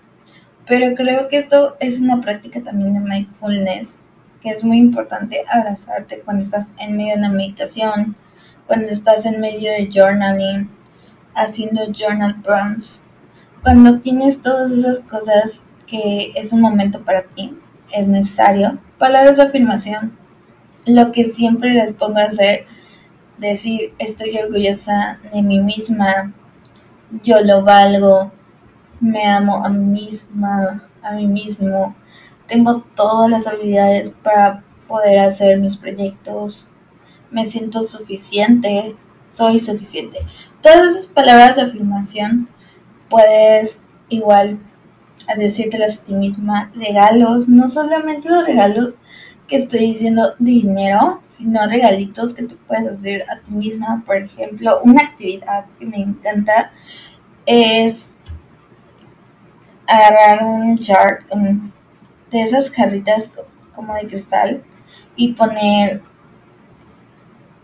pero 0.70 0.94
creo 0.94 1.26
que 1.26 1.36
esto 1.36 1.76
es 1.80 2.00
una 2.00 2.20
práctica 2.20 2.60
también 2.60 2.94
de 2.94 3.00
mindfulness, 3.00 4.02
que 4.40 4.50
es 4.50 4.62
muy 4.62 4.78
importante 4.78 5.42
abrazarte 5.50 6.20
cuando 6.20 6.44
estás 6.44 6.70
en 6.78 6.96
medio 6.96 7.14
de 7.14 7.18
una 7.18 7.30
meditación, 7.30 8.14
cuando 8.68 8.86
estás 8.92 9.26
en 9.26 9.40
medio 9.40 9.72
de 9.72 9.90
journaling, 9.92 10.70
haciendo 11.34 11.92
journal 11.92 12.40
prompts, 12.40 13.02
cuando 13.64 13.98
tienes 13.98 14.40
todas 14.42 14.70
esas 14.70 15.00
cosas 15.00 15.66
que 15.88 16.30
es 16.36 16.52
un 16.52 16.60
momento 16.60 17.02
para 17.02 17.24
ti, 17.24 17.52
es 17.92 18.06
necesario. 18.06 18.78
Palabras 18.96 19.38
de 19.38 19.42
afirmación, 19.42 20.16
lo 20.86 21.10
que 21.10 21.24
siempre 21.24 21.74
les 21.74 21.94
pongo 21.94 22.20
a 22.20 22.26
hacer, 22.26 22.66
decir 23.38 23.92
estoy 23.98 24.38
orgullosa 24.38 25.18
de 25.32 25.42
mí 25.42 25.58
misma, 25.58 26.32
yo 27.24 27.40
lo 27.40 27.64
valgo, 27.64 28.30
me 29.00 29.24
amo 29.24 29.64
a 29.64 29.68
mí 29.68 30.02
misma, 30.02 30.88
a 31.02 31.12
mí 31.12 31.26
mismo, 31.26 31.94
tengo 32.46 32.84
todas 32.94 33.30
las 33.30 33.46
habilidades 33.46 34.10
para 34.10 34.62
poder 34.86 35.20
hacer 35.20 35.58
mis 35.58 35.76
proyectos, 35.76 36.72
me 37.30 37.46
siento 37.46 37.82
suficiente, 37.82 38.96
soy 39.32 39.60
suficiente. 39.60 40.18
Todas 40.60 40.92
esas 40.92 41.06
palabras 41.06 41.56
de 41.56 41.62
afirmación 41.62 42.48
puedes 43.08 43.84
igual 44.08 44.58
decírtelas 45.36 46.00
a 46.00 46.04
ti 46.04 46.14
misma, 46.14 46.72
regalos, 46.74 47.48
no 47.48 47.68
solamente 47.68 48.28
los 48.28 48.46
regalos 48.46 48.94
que 49.46 49.56
estoy 49.56 49.80
diciendo 49.80 50.34
dinero, 50.38 51.20
sino 51.24 51.66
regalitos 51.66 52.34
que 52.34 52.44
tú 52.44 52.56
puedes 52.66 52.88
hacer 52.88 53.24
a 53.30 53.40
ti 53.40 53.52
misma. 53.52 54.02
Por 54.06 54.16
ejemplo, 54.16 54.80
una 54.84 55.02
actividad 55.02 55.66
que 55.78 55.86
me 55.86 55.98
encanta 55.98 56.70
es 57.46 58.12
agarrar 59.90 60.44
un 60.44 60.78
jar 60.78 61.24
de 62.30 62.42
esas 62.42 62.70
jarritas 62.70 63.32
como 63.74 63.94
de 63.94 64.06
cristal 64.06 64.62
y 65.16 65.32
poner 65.32 66.02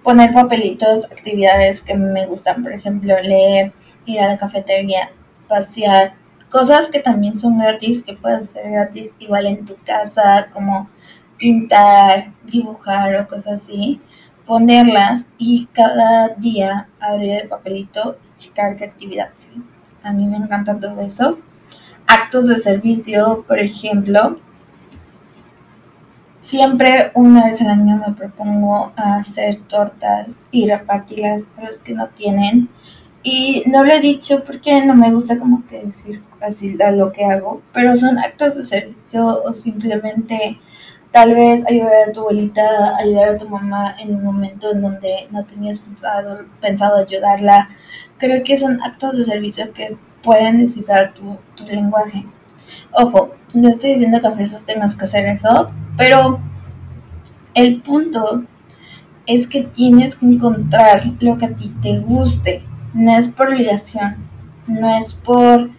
poner 0.02 0.32
papelitos, 0.32 1.04
actividades 1.06 1.82
que 1.82 1.94
me 1.94 2.26
gustan, 2.26 2.62
por 2.62 2.72
ejemplo, 2.72 3.16
leer, 3.20 3.72
ir 4.04 4.20
a 4.20 4.28
la 4.28 4.38
cafetería, 4.38 5.10
pasear, 5.48 6.14
cosas 6.48 6.88
que 6.88 7.00
también 7.00 7.36
son 7.36 7.58
gratis, 7.58 8.04
que 8.04 8.14
puedes 8.14 8.42
hacer 8.42 8.70
gratis 8.70 9.10
igual 9.18 9.46
en 9.46 9.64
tu 9.64 9.76
casa, 9.84 10.48
como 10.52 10.88
pintar, 11.38 12.32
dibujar 12.44 13.16
o 13.16 13.26
cosas 13.26 13.64
así, 13.64 14.00
ponerlas 14.46 15.28
y 15.38 15.66
cada 15.72 16.28
día 16.28 16.88
abrir 17.00 17.32
el 17.42 17.48
papelito 17.48 18.16
y 18.24 18.38
checar 18.38 18.76
qué 18.76 18.84
actividad, 18.84 19.30
sí. 19.36 19.60
A 20.04 20.12
mí 20.12 20.24
me 20.26 20.36
encanta 20.36 20.78
todo 20.78 21.00
eso 21.00 21.38
actos 22.06 22.48
de 22.48 22.56
servicio, 22.56 23.44
por 23.46 23.58
ejemplo, 23.58 24.38
siempre 26.40 27.10
una 27.14 27.46
vez 27.46 27.60
al 27.60 27.68
año 27.68 27.96
me 27.96 28.14
propongo 28.14 28.92
hacer 28.96 29.56
tortas 29.56 30.46
y 30.50 30.68
repartirlas 30.68 31.50
a 31.56 31.64
los 31.64 31.78
que 31.78 31.94
no 31.94 32.08
tienen. 32.08 32.68
Y 33.22 33.64
no 33.66 33.84
lo 33.84 33.92
he 33.92 34.00
dicho 34.00 34.44
porque 34.44 34.84
no 34.84 34.94
me 34.94 35.12
gusta 35.12 35.38
como 35.38 35.66
que 35.66 35.84
decir 35.84 36.22
así 36.40 36.76
lo 36.76 37.10
que 37.10 37.24
hago, 37.24 37.62
pero 37.72 37.96
son 37.96 38.18
actos 38.18 38.54
de 38.54 38.64
servicio 38.64 39.42
o 39.42 39.52
simplemente 39.54 40.60
Tal 41.16 41.34
vez 41.34 41.64
ayudar 41.66 42.10
a 42.10 42.12
tu 42.12 42.20
abuelita, 42.20 42.94
ayudar 42.98 43.30
a 43.30 43.38
tu 43.38 43.48
mamá 43.48 43.96
en 43.98 44.14
un 44.14 44.22
momento 44.22 44.72
en 44.72 44.82
donde 44.82 45.26
no 45.30 45.46
tenías 45.46 45.80
pensado, 46.60 46.96
ayudarla. 46.98 47.70
Creo 48.18 48.44
que 48.44 48.58
son 48.58 48.82
actos 48.82 49.16
de 49.16 49.24
servicio 49.24 49.72
que 49.72 49.96
pueden 50.26 50.58
descifrar 50.58 51.14
tu, 51.14 51.38
tu 51.54 51.64
lenguaje. 51.64 52.26
Ojo, 52.92 53.30
no 53.54 53.68
estoy 53.68 53.92
diciendo 53.92 54.20
que 54.20 54.26
a 54.26 54.32
fuerzas 54.32 54.64
tengas 54.64 54.94
que 54.94 55.04
hacer 55.04 55.24
eso, 55.26 55.70
pero 55.96 56.40
el 57.54 57.80
punto 57.80 58.44
es 59.26 59.46
que 59.46 59.62
tienes 59.62 60.16
que 60.16 60.26
encontrar 60.26 61.02
lo 61.20 61.38
que 61.38 61.46
a 61.46 61.54
ti 61.54 61.72
te 61.80 62.00
guste. 62.00 62.64
No 62.92 63.16
es 63.16 63.28
por 63.28 63.48
obligación, 63.48 64.16
no 64.66 64.94
es 64.96 65.14
por 65.14 65.70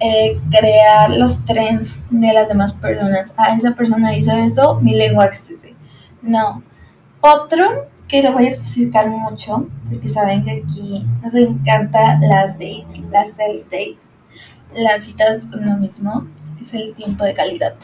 eh, 0.00 0.40
crear 0.50 1.10
los 1.10 1.44
trends 1.44 2.00
de 2.10 2.32
las 2.32 2.48
demás 2.48 2.72
personas. 2.72 3.34
Ah, 3.36 3.54
esa 3.54 3.74
persona 3.74 4.16
hizo 4.16 4.32
eso, 4.32 4.80
mi 4.80 4.94
lenguaje 4.94 5.34
es 5.34 5.50
ese. 5.50 5.74
No. 6.22 6.62
Otro 7.20 7.88
que 8.12 8.22
lo 8.22 8.34
voy 8.34 8.44
a 8.44 8.50
especificar 8.50 9.08
mucho, 9.08 9.68
porque 9.88 10.06
saben 10.06 10.44
que 10.44 10.50
aquí 10.50 11.02
nos 11.22 11.34
encanta 11.34 12.18
las 12.20 12.58
dates, 12.58 13.00
las 13.10 13.32
self 13.32 13.64
dates, 13.70 14.10
las 14.74 15.04
citas 15.06 15.46
con 15.46 15.64
lo 15.64 15.78
mismo, 15.78 16.28
es 16.60 16.74
el 16.74 16.92
tiempo 16.92 17.24
de 17.24 17.32
calidad. 17.32 17.74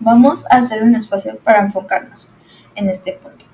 Vamos 0.00 0.44
a 0.50 0.56
hacer 0.56 0.82
un 0.82 0.96
espacio 0.96 1.38
para 1.44 1.60
enfocarnos 1.60 2.34
en 2.74 2.90
este 2.90 3.12
punto. 3.12 3.44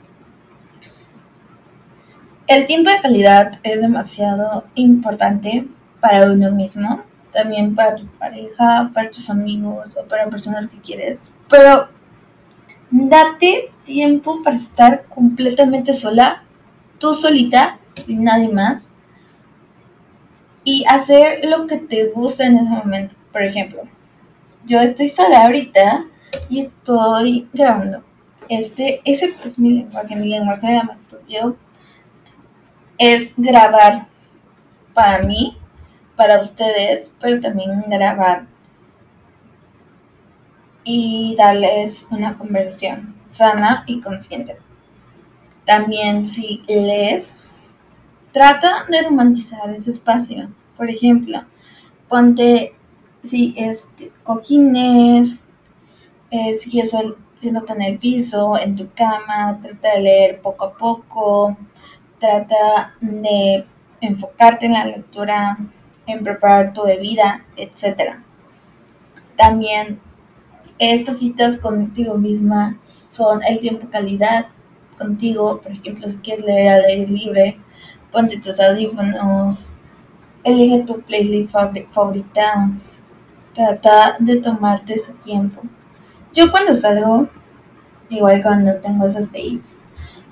El 2.46 2.64
tiempo 2.64 2.88
de 2.88 3.02
calidad 3.02 3.60
es 3.62 3.82
demasiado 3.82 4.64
importante 4.76 5.68
para 6.00 6.32
uno 6.32 6.50
mismo, 6.52 7.02
también 7.32 7.74
para 7.74 7.96
tu 7.96 8.06
pareja, 8.06 8.90
para 8.94 9.10
tus 9.10 9.28
amigos 9.28 9.94
o 9.94 10.08
para 10.08 10.30
personas 10.30 10.68
que 10.68 10.80
quieres, 10.80 11.34
pero 11.50 11.88
date 12.94 13.72
tiempo 13.84 14.42
para 14.42 14.56
estar 14.56 15.04
completamente 15.06 15.92
sola, 15.92 16.44
tú 16.98 17.12
solita, 17.12 17.78
sin 18.06 18.24
nadie 18.24 18.48
más, 18.48 18.90
y 20.62 20.84
hacer 20.88 21.44
lo 21.44 21.66
que 21.66 21.78
te 21.78 22.10
gusta 22.10 22.46
en 22.46 22.56
ese 22.56 22.70
momento. 22.70 23.14
Por 23.32 23.42
ejemplo, 23.42 23.82
yo 24.64 24.80
estoy 24.80 25.08
sola 25.08 25.44
ahorita 25.44 26.06
y 26.48 26.60
estoy 26.60 27.48
grabando. 27.52 28.02
Este, 28.48 29.00
ese 29.04 29.34
es 29.44 29.58
mi 29.58 29.72
lenguaje, 29.72 30.16
mi 30.16 30.28
lenguaje 30.28 30.66
de 30.68 30.78
amor 30.78 30.96
propio 31.10 31.56
es 32.96 33.32
grabar 33.36 34.06
para 34.92 35.24
mí, 35.24 35.58
para 36.14 36.40
ustedes, 36.40 37.12
pero 37.20 37.40
también 37.40 37.84
grabar 37.88 38.46
y 40.84 41.34
darles 41.36 42.06
una 42.10 42.36
conversación 42.36 43.14
sana 43.30 43.84
y 43.86 44.00
consciente. 44.00 44.56
También 45.64 46.24
si 46.24 46.62
les 46.68 47.48
trata 48.32 48.84
de 48.88 49.02
romantizar 49.02 49.70
ese 49.70 49.90
espacio, 49.90 50.50
por 50.76 50.90
ejemplo, 50.90 51.42
ponte 52.08 52.74
si 53.22 53.54
este 53.56 54.12
cojines, 54.22 55.46
eh, 56.30 56.52
si 56.54 56.80
eso 56.80 57.16
siéntate 57.38 57.72
en 57.72 57.82
el 57.82 57.98
piso, 57.98 58.58
en 58.58 58.76
tu 58.76 58.90
cama, 58.94 59.58
trata 59.62 59.94
de 59.94 60.00
leer 60.00 60.40
poco 60.40 60.66
a 60.66 60.74
poco, 60.74 61.56
trata 62.18 62.94
de 63.00 63.64
enfocarte 64.00 64.66
en 64.66 64.72
la 64.72 64.84
lectura, 64.84 65.58
en 66.06 66.22
preparar 66.22 66.72
tu 66.72 66.84
bebida, 66.84 67.44
etc. 67.56 68.16
También 69.36 70.00
estas 70.78 71.18
citas 71.18 71.56
contigo 71.56 72.16
misma 72.16 72.76
son 73.08 73.42
el 73.44 73.60
tiempo 73.60 73.88
calidad 73.90 74.46
contigo, 74.98 75.60
por 75.60 75.72
ejemplo, 75.72 76.08
si 76.08 76.18
quieres 76.18 76.44
leer 76.44 76.68
al 76.68 76.84
aire 76.84 77.06
libre, 77.06 77.58
ponte 78.10 78.38
tus 78.38 78.60
audífonos, 78.60 79.70
elige 80.42 80.84
tu 80.84 81.00
playlist 81.00 81.52
favorita, 81.90 82.70
trata 83.54 84.16
de 84.18 84.36
tomarte 84.36 84.94
ese 84.94 85.12
tiempo. 85.14 85.62
Yo 86.32 86.50
cuando 86.50 86.74
salgo, 86.74 87.28
igual 88.08 88.42
cuando 88.42 88.74
tengo 88.76 89.06
esas 89.06 89.26
dates, 89.26 89.78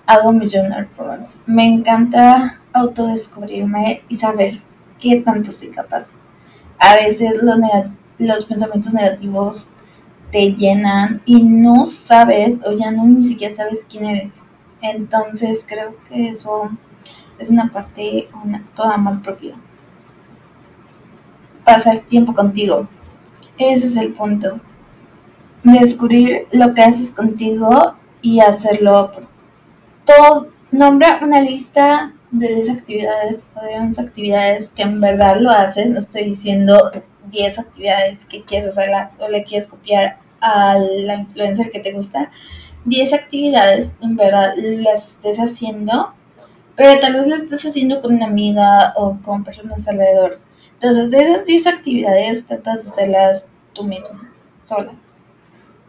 hago 0.06 0.32
mi 0.32 0.48
journal 0.48 0.86
prompts. 0.96 1.38
Me 1.46 1.64
encanta 1.64 2.60
autodescubrirme 2.72 4.02
y 4.08 4.16
saber 4.16 4.62
qué 4.98 5.16
tanto 5.20 5.52
soy 5.52 5.68
capaz. 5.68 6.18
A 6.78 6.96
veces 6.96 7.42
los, 7.42 7.58
los 8.18 8.44
pensamientos 8.44 8.92
negativos 8.92 9.68
te 10.32 10.54
llenan 10.54 11.22
y 11.26 11.42
no 11.42 11.86
sabes 11.86 12.62
o 12.64 12.72
ya 12.72 12.90
no 12.90 13.04
ni 13.04 13.22
siquiera 13.22 13.54
sabes 13.54 13.86
quién 13.88 14.06
eres. 14.06 14.42
Entonces 14.80 15.64
creo 15.68 15.94
que 16.08 16.30
eso 16.30 16.70
es 17.38 17.50
una 17.50 17.70
parte, 17.70 18.28
un 18.42 18.54
acto 18.54 18.88
de 18.88 18.94
amor 18.94 19.22
propio. 19.22 19.54
Pasar 21.64 21.98
tiempo 21.98 22.34
contigo. 22.34 22.88
Ese 23.58 23.86
es 23.86 23.96
el 23.96 24.14
punto. 24.14 24.58
Descubrir 25.62 26.48
lo 26.50 26.74
que 26.74 26.82
haces 26.82 27.10
contigo 27.10 27.94
y 28.22 28.40
hacerlo 28.40 29.12
todo, 30.04 30.48
nombra 30.70 31.20
una 31.22 31.40
lista 31.40 32.14
de 32.30 32.54
10 32.54 32.70
actividades 32.70 33.44
o 33.54 33.64
de 33.64 33.78
11 33.78 34.00
actividades 34.00 34.70
que 34.70 34.82
en 34.82 35.00
verdad 35.00 35.36
lo 35.38 35.50
haces. 35.50 35.90
No 35.90 35.98
estoy 35.98 36.24
diciendo 36.24 36.90
10 37.32 37.58
actividades 37.58 38.24
que 38.24 38.42
quieres 38.42 38.68
hacerlas 38.68 39.12
o 39.18 39.28
le 39.28 39.42
quieres 39.42 39.66
copiar 39.66 40.18
a 40.40 40.78
la 40.78 41.16
influencer 41.16 41.70
que 41.70 41.80
te 41.80 41.92
gusta. 41.92 42.30
10 42.84 43.12
actividades 43.12 43.94
en 44.00 44.16
verdad 44.16 44.54
las 44.56 45.10
estés 45.10 45.38
haciendo, 45.38 46.14
pero 46.76 47.00
tal 47.00 47.14
vez 47.14 47.26
las 47.26 47.42
estés 47.42 47.64
haciendo 47.66 48.00
con 48.00 48.14
una 48.14 48.26
amiga 48.26 48.92
o 48.96 49.18
con 49.22 49.44
personas 49.44 49.88
alrededor. 49.88 50.40
Entonces, 50.74 51.10
de 51.10 51.22
esas 51.22 51.46
10 51.46 51.66
actividades, 51.68 52.46
tratas 52.46 52.84
de 52.84 52.90
hacerlas 52.90 53.48
tú 53.72 53.84
mismo, 53.84 54.20
sola. 54.64 54.92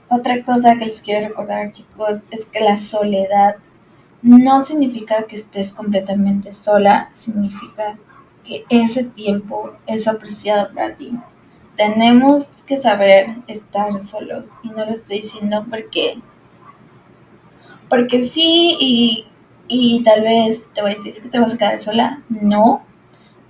Otra 0.10 0.44
cosa 0.44 0.78
que 0.78 0.86
les 0.86 1.02
quiero 1.02 1.28
recordar, 1.28 1.72
chicos, 1.72 2.24
es 2.30 2.46
que 2.46 2.60
la 2.60 2.78
soledad 2.78 3.56
no 4.22 4.64
significa 4.64 5.24
que 5.24 5.36
estés 5.36 5.74
completamente 5.74 6.54
sola, 6.54 7.10
significa 7.14 7.98
que 8.44 8.66
ese 8.70 9.04
tiempo 9.04 9.74
es 9.88 10.08
apreciado 10.08 10.74
para 10.74 10.96
ti. 10.96 11.18
Tenemos 11.78 12.64
que 12.68 12.78
saber 12.78 13.38
estar 13.48 14.00
solos 14.00 14.50
y 14.64 14.70
no 14.70 14.86
lo 14.86 14.92
estoy 14.92 15.22
diciendo 15.22 15.66
porque 15.70 16.20
porque 17.90 18.22
sí 18.22 18.76
y, 18.80 19.28
y 19.68 20.04
tal 20.04 20.22
vez 20.22 20.68
te 20.74 20.82
voy 20.82 20.92
a 20.92 20.96
decir, 20.96 21.14
que 21.14 21.30
te 21.30 21.40
vas 21.40 21.54
a 21.54 21.58
quedar 21.58 21.80
sola. 21.80 22.24
No, 22.28 22.84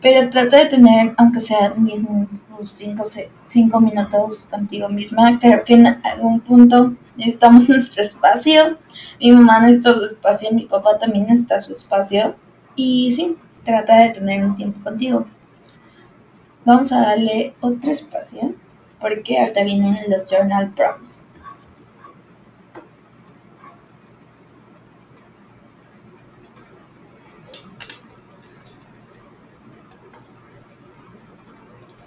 pero 0.01 0.29
trata 0.29 0.57
de 0.57 0.65
tener, 0.65 1.13
aunque 1.17 1.39
sea 1.39 1.73
10 1.75 2.03
minutos, 2.03 2.83
5 3.45 3.79
minutos 3.79 4.47
contigo 4.51 4.89
misma. 4.89 5.39
Creo 5.39 5.63
que 5.63 5.75
en 5.75 5.87
algún 5.87 6.41
punto 6.41 6.93
necesitamos 7.15 7.69
nuestro 7.69 8.01
espacio. 8.01 8.77
Mi 9.19 9.31
mamá 9.31 9.61
necesita 9.61 9.93
su 9.93 10.03
espacio, 10.03 10.49
mi 10.51 10.65
papá 10.65 10.99
también 10.99 11.25
necesita 11.27 11.61
su 11.61 11.71
espacio. 11.71 12.35
Y 12.75 13.13
sí, 13.13 13.37
trata 13.63 14.03
de 14.03 14.09
tener 14.09 14.43
un 14.43 14.57
tiempo 14.57 14.83
contigo. 14.83 15.25
Vamos 16.65 16.93
a 16.93 17.01
darle 17.01 17.53
otro 17.59 17.91
espacio 17.91 18.55
porque 19.01 19.37
ahorita 19.37 19.65
vienen 19.65 19.97
los 20.07 20.29
journal 20.29 20.71
prompts. 20.71 21.25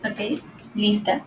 Ok, 0.03 0.41
lista. 0.75 1.23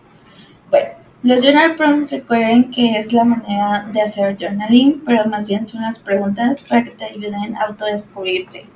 Bueno, 0.70 0.88
los 1.22 1.40
journal 1.40 1.76
prompts 1.76 2.10
recuerden 2.10 2.72
que 2.72 2.98
es 2.98 3.12
la 3.12 3.22
manera 3.22 3.88
de 3.92 4.02
hacer 4.02 4.36
journaling, 4.36 5.02
pero 5.06 5.26
más 5.26 5.48
bien 5.48 5.66
son 5.66 5.82
las 5.82 6.00
preguntas 6.00 6.64
para 6.64 6.82
que 6.82 6.90
te 6.90 7.04
ayuden 7.04 7.56
a 7.56 7.66
autodescubrirte 7.66 8.66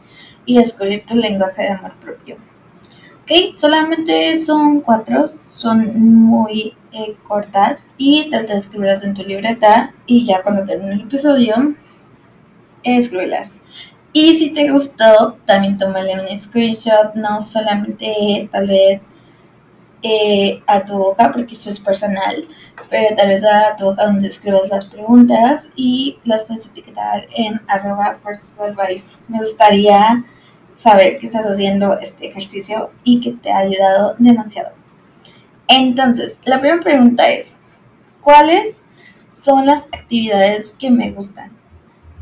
y 0.47 0.59
descubrir 0.59 1.05
tu 1.05 1.17
lenguaje 1.17 1.63
de 1.63 1.71
amor 1.71 1.95
propio. 1.95 2.37
Ok, 3.25 3.57
solamente 3.57 4.39
son 4.39 4.83
cuatro, 4.83 5.27
son 5.29 5.99
muy 5.99 6.77
eh, 6.93 7.17
cortas 7.27 7.87
y 7.97 8.29
trata 8.29 8.53
de 8.53 8.59
escribirlas 8.59 9.03
en 9.03 9.15
tu 9.15 9.23
libreta 9.23 9.95
y 10.05 10.27
ya 10.27 10.43
cuando 10.43 10.67
termine 10.67 10.93
el 10.93 11.01
episodio, 11.01 11.75
escríbelas. 12.83 13.63
Y 14.13 14.39
si 14.39 14.51
te 14.51 14.71
gustó, 14.71 15.39
también 15.47 15.79
tómale 15.79 16.21
un 16.21 16.39
screenshot, 16.39 17.15
no 17.15 17.41
solamente 17.41 18.47
tal 18.53 18.67
vez 18.67 19.01
eh, 20.03 20.63
a 20.67 20.85
tu 20.85 21.03
hoja, 21.03 21.33
porque 21.33 21.55
esto 21.55 21.71
es 21.71 21.81
personal, 21.81 22.47
pero 22.91 23.17
tal 23.17 23.29
vez 23.29 23.43
a 23.43 23.75
tu 23.75 23.89
hoja 23.89 24.05
donde 24.05 24.29
escribas 24.29 24.69
las 24.69 24.85
preguntas 24.85 25.71
y 25.77 26.19
las 26.25 26.43
puedes 26.43 26.67
etiquetar 26.67 27.27
en 27.35 27.59
arroba. 27.69 28.19
Me 29.29 29.39
gustaría 29.39 30.25
saber 30.77 31.19
que 31.19 31.27
estás 31.27 31.47
haciendo 31.47 31.99
este 31.99 32.29
ejercicio 32.29 32.91
y 33.05 33.21
que 33.21 33.33
te 33.33 33.51
ha 33.51 33.59
ayudado 33.59 34.17
demasiado. 34.19 34.73
Entonces, 35.69 36.39
la 36.45 36.61
primera 36.61 36.83
pregunta 36.83 37.29
es, 37.29 37.57
¿cuáles 38.21 38.83
son 39.45 39.67
las 39.67 39.87
actividades 39.93 40.75
que 40.79 40.91
me 40.91 41.11
gustan 41.11 41.53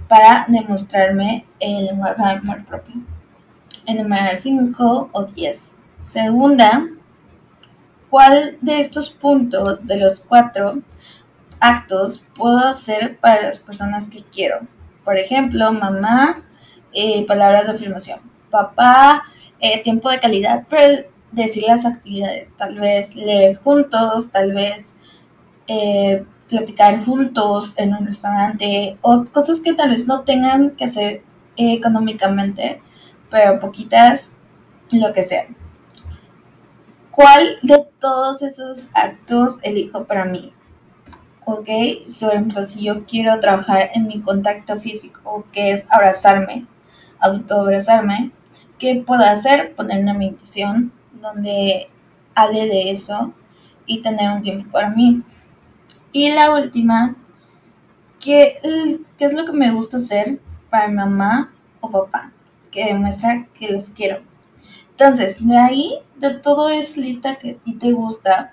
para 0.09 0.45
demostrarme 0.49 1.47
el 1.59 1.87
lenguaje 1.87 2.23
de 2.23 2.31
amor 2.31 2.65
propio. 2.65 2.97
Enumerar 3.87 4.37
5 4.37 5.11
o 5.13 5.25
10. 5.25 5.75
Segunda, 6.03 6.87
¿cuál 8.11 8.59
de 8.61 8.81
estos 8.81 9.11
puntos 9.11 9.87
de 9.87 9.97
los 9.97 10.21
cuatro 10.21 10.83
actos 11.61 12.27
puedo 12.35 12.59
hacer 12.59 13.19
para 13.21 13.41
las 13.41 13.61
personas 13.61 14.09
que 14.09 14.23
quiero? 14.25 14.67
Por 15.05 15.17
ejemplo, 15.17 15.73
mamá, 15.73 16.43
eh, 16.93 17.25
palabras 17.25 17.67
de 17.67 17.73
afirmación. 17.73 18.32
Papá, 18.53 19.25
eh, 19.59 19.83
tiempo 19.83 20.11
de 20.11 20.21
calidad, 20.21 20.67
pero 20.71 21.09
decir 21.33 21.65
las 21.67 21.87
actividades. 21.87 22.53
Tal 22.57 22.79
vez 22.79 23.17
leer 23.17 23.57
juntos, 23.57 24.31
tal 24.31 24.53
vez 24.53 24.95
eh, 25.67 26.25
platicar 26.49 27.03
juntos 27.03 27.75
en 27.79 27.95
un 27.95 28.07
restaurante 28.07 28.99
o 29.01 29.25
cosas 29.25 29.61
que 29.61 29.73
tal 29.73 29.91
vez 29.91 30.07
no 30.07 30.23
tengan 30.23 30.73
que 30.73 30.85
hacer 30.85 31.23
económicamente, 31.57 32.83
pero 33.31 33.59
poquitas, 33.59 34.35
lo 34.91 35.13
que 35.13 35.23
sea. 35.23 35.47
¿Cuál 37.11 37.59
de 37.63 37.87
todos 37.99 38.43
esos 38.43 38.89
actos 38.95 39.59
elijo 39.63 40.05
para 40.05 40.25
mí? 40.25 40.53
¿Ok? 41.45 41.69
Sobre 42.09 42.37
ejemplo, 42.37 42.65
si 42.65 42.85
yo 42.85 43.07
quiero 43.07 43.39
trabajar 43.41 43.91
en 43.95 44.07
mi 44.07 44.21
contacto 44.21 44.79
físico, 44.79 45.47
que 45.53 45.73
es 45.73 45.85
abrazarme, 45.91 46.67
autoabrazarme, 47.19 48.33
¿qué 48.83 49.01
puedo 49.07 49.23
hacer? 49.23 49.77
Poner 49.77 50.01
una 50.01 50.13
meditación 50.13 50.93
donde 51.13 51.89
hable 52.35 52.67
de 52.67 52.91
eso 52.91 53.33
y 53.87 54.03
tener 54.03 54.29
un 54.29 54.43
tiempo 54.43 54.73
para 54.73 54.91
mí. 54.91 55.23
Y 56.11 56.33
la 56.33 56.53
última, 56.53 57.15
¿qué, 58.19 58.59
¿qué 59.17 59.25
es 59.25 59.35
lo 59.35 59.45
que 59.45 59.53
me 59.53 59.71
gusta 59.71 59.99
hacer 59.99 60.41
para 60.69 60.89
mi 60.89 60.95
mamá 60.95 61.53
o 61.81 61.93
papá? 61.93 62.33
Que 62.73 62.87
demuestra 62.87 63.47
que 63.55 63.71
los 63.71 63.89
quiero. 63.89 64.21
Entonces, 64.91 65.37
de 65.39 65.57
ahí, 65.57 66.01
de 66.17 66.35
todo 66.35 66.69
esa 66.69 67.01
lista 67.01 67.37
que 67.37 67.53
a 67.53 67.55
ti 67.59 67.75
te 67.75 67.93
gusta, 67.93 68.53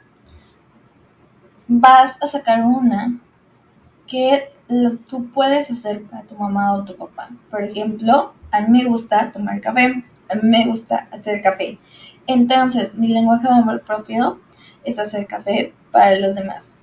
vas 1.67 2.21
a 2.21 2.27
sacar 2.27 2.63
una 2.63 3.19
que 4.05 4.53
tú 5.07 5.27
puedes 5.31 5.71
hacer 5.71 6.03
para 6.03 6.21
tu 6.21 6.35
mamá 6.35 6.73
o 6.73 6.85
tu 6.85 6.95
papá. 6.95 7.29
Por 7.49 7.63
ejemplo, 7.63 8.35
a 8.51 8.61
mí 8.61 8.67
me 8.69 8.85
gusta 8.85 9.31
tomar 9.31 9.59
café, 9.59 10.03
me 10.41 10.65
gusta 10.65 11.07
hacer 11.11 11.41
café. 11.41 11.77
Entonces, 12.27 12.95
mi 12.95 13.07
lenguaje 13.07 13.47
de 13.47 13.53
amor 13.53 13.81
propio 13.81 14.39
es 14.83 14.99
hacer 14.99 15.27
café 15.27 15.73
para 15.91 16.17
los 16.19 16.35
demás 16.35 16.79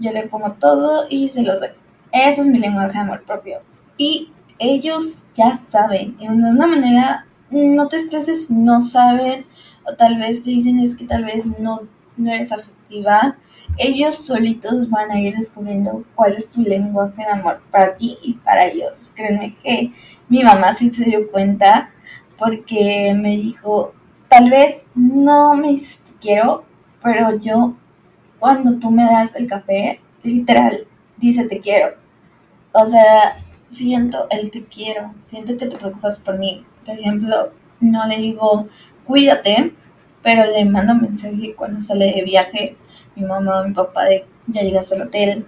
yo 0.00 0.12
le 0.12 0.26
pongo 0.26 0.52
todo 0.52 1.06
y 1.08 1.28
se 1.28 1.42
los 1.42 1.60
doy. 1.60 1.68
Ese 2.10 2.40
es 2.40 2.46
mi 2.48 2.58
lenguaje 2.58 2.94
de 2.94 2.98
amor 2.98 3.22
propio. 3.22 3.60
Y 3.96 4.32
ellos 4.58 5.24
ya 5.34 5.54
saben, 5.56 6.16
de 6.18 6.26
una 6.26 6.66
manera, 6.66 7.26
no 7.50 7.86
te 7.86 7.96
estreses 7.96 8.50
no 8.50 8.80
saben, 8.80 9.46
o 9.86 9.94
tal 9.94 10.18
vez 10.18 10.42
te 10.42 10.50
dicen 10.50 10.80
es 10.80 10.96
que 10.96 11.04
tal 11.04 11.24
vez 11.24 11.46
no, 11.46 11.82
no 12.16 12.32
eres 12.32 12.50
afectiva. 12.50 13.36
Ellos 13.76 14.16
solitos 14.16 14.90
van 14.90 15.10
a 15.10 15.20
ir 15.20 15.36
descubriendo 15.36 16.02
cuál 16.14 16.32
es 16.32 16.50
tu 16.50 16.62
lenguaje 16.62 17.22
de 17.22 17.30
amor 17.30 17.62
para 17.70 17.94
ti 17.96 18.18
y 18.22 18.34
para 18.34 18.66
ellos. 18.66 19.12
Créeme 19.14 19.54
que 19.62 19.92
mi 20.28 20.42
mamá 20.42 20.72
sí 20.74 20.90
se 20.90 21.04
dio 21.04 21.30
cuenta 21.30 21.90
porque 22.40 23.14
me 23.14 23.36
dijo, 23.36 23.92
tal 24.28 24.48
vez 24.48 24.86
no 24.94 25.54
me 25.54 25.68
dices 25.68 26.00
te 26.00 26.12
quiero, 26.18 26.64
pero 27.02 27.36
yo 27.38 27.76
cuando 28.38 28.78
tú 28.78 28.90
me 28.90 29.04
das 29.04 29.36
el 29.36 29.46
café, 29.46 30.00
literal, 30.22 30.86
dice 31.18 31.44
te 31.44 31.60
quiero. 31.60 31.96
O 32.72 32.86
sea, 32.86 33.44
siento 33.68 34.26
el 34.30 34.50
te 34.50 34.64
quiero, 34.64 35.14
siento 35.22 35.56
que 35.58 35.66
te 35.66 35.76
preocupas 35.76 36.18
por 36.18 36.38
mí. 36.38 36.64
Por 36.86 36.98
ejemplo, 36.98 37.52
no 37.78 38.06
le 38.06 38.16
digo 38.16 38.68
cuídate, 39.04 39.74
pero 40.22 40.44
le 40.46 40.64
mando 40.64 40.94
mensaje 40.94 41.54
cuando 41.54 41.82
sale 41.82 42.12
de 42.12 42.22
viaje, 42.22 42.76
mi 43.16 43.24
mamá 43.26 43.60
o 43.60 43.68
mi 43.68 43.74
papá 43.74 44.04
de 44.04 44.24
ya 44.46 44.62
llegas 44.62 44.90
al 44.92 45.02
hotel. 45.02 45.46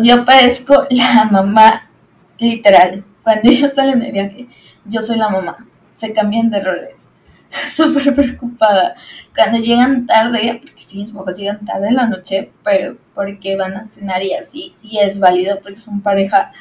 Yo 0.00 0.24
parezco 0.24 0.86
la 0.90 1.24
mamá, 1.24 1.90
literal. 2.38 3.04
Cuando 3.24 3.42
ellos 3.48 3.72
salen 3.74 3.98
de 3.98 4.12
viaje, 4.12 4.46
yo 4.84 5.02
soy 5.02 5.16
la 5.16 5.28
mamá. 5.28 5.66
Se 5.96 6.12
cambian 6.12 6.50
de 6.50 6.60
roles. 6.60 7.08
súper 7.68 8.14
preocupada. 8.14 8.94
Cuando 9.34 9.58
llegan 9.58 10.06
tarde, 10.06 10.60
porque 10.62 10.82
sí, 10.82 10.98
mis 10.98 11.12
papás 11.12 11.38
llegan 11.38 11.64
tarde 11.64 11.88
en 11.88 11.94
la 11.94 12.06
noche, 12.06 12.50
pero 12.62 12.96
porque 13.14 13.56
van 13.56 13.74
a 13.74 13.86
cenar 13.86 14.22
y 14.22 14.34
así, 14.34 14.74
y 14.82 14.98
es 14.98 15.18
válido 15.20 15.60
porque 15.60 15.78
son 15.78 16.00
pareja, 16.00 16.52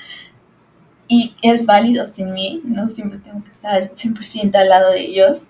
y 1.07 1.35
es 1.41 1.65
válido 1.65 2.07
sin 2.07 2.33
mí, 2.33 2.61
no 2.63 2.89
siempre 2.89 3.19
tengo 3.19 3.43
que 3.43 3.51
estar 3.51 3.91
100% 3.91 4.55
al 4.55 4.69
lado 4.69 4.91
de 4.91 5.01
ellos. 5.01 5.47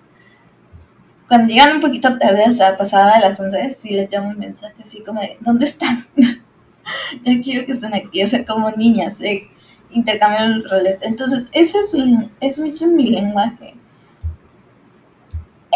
Cuando 1.28 1.52
llegan 1.52 1.76
un 1.76 1.80
poquito 1.80 2.18
tarde, 2.18 2.44
o 2.48 2.52
sea, 2.52 2.76
pasada 2.76 3.16
a 3.16 3.20
las 3.20 3.40
11, 3.40 3.74
sí 3.74 3.90
les 3.90 4.10
llamo 4.10 4.30
un 4.30 4.38
mensaje 4.38 4.82
así 4.82 5.02
como 5.02 5.20
de, 5.20 5.36
¿dónde 5.40 5.64
están? 5.64 6.06
Yo 7.24 7.42
quiero 7.42 7.64
que 7.64 7.72
estén 7.72 7.94
aquí, 7.94 8.22
o 8.22 8.26
sea, 8.26 8.44
como 8.44 8.70
niñas, 8.72 9.20
eh, 9.22 9.48
intercambian 9.94 10.60
los 10.60 10.70
roles. 10.70 10.98
Entonces, 11.02 11.48
ese 11.52 11.78
es, 11.78 11.94
ese 12.40 12.66
es 12.66 12.82
mi 12.82 13.10
lenguaje 13.10 13.74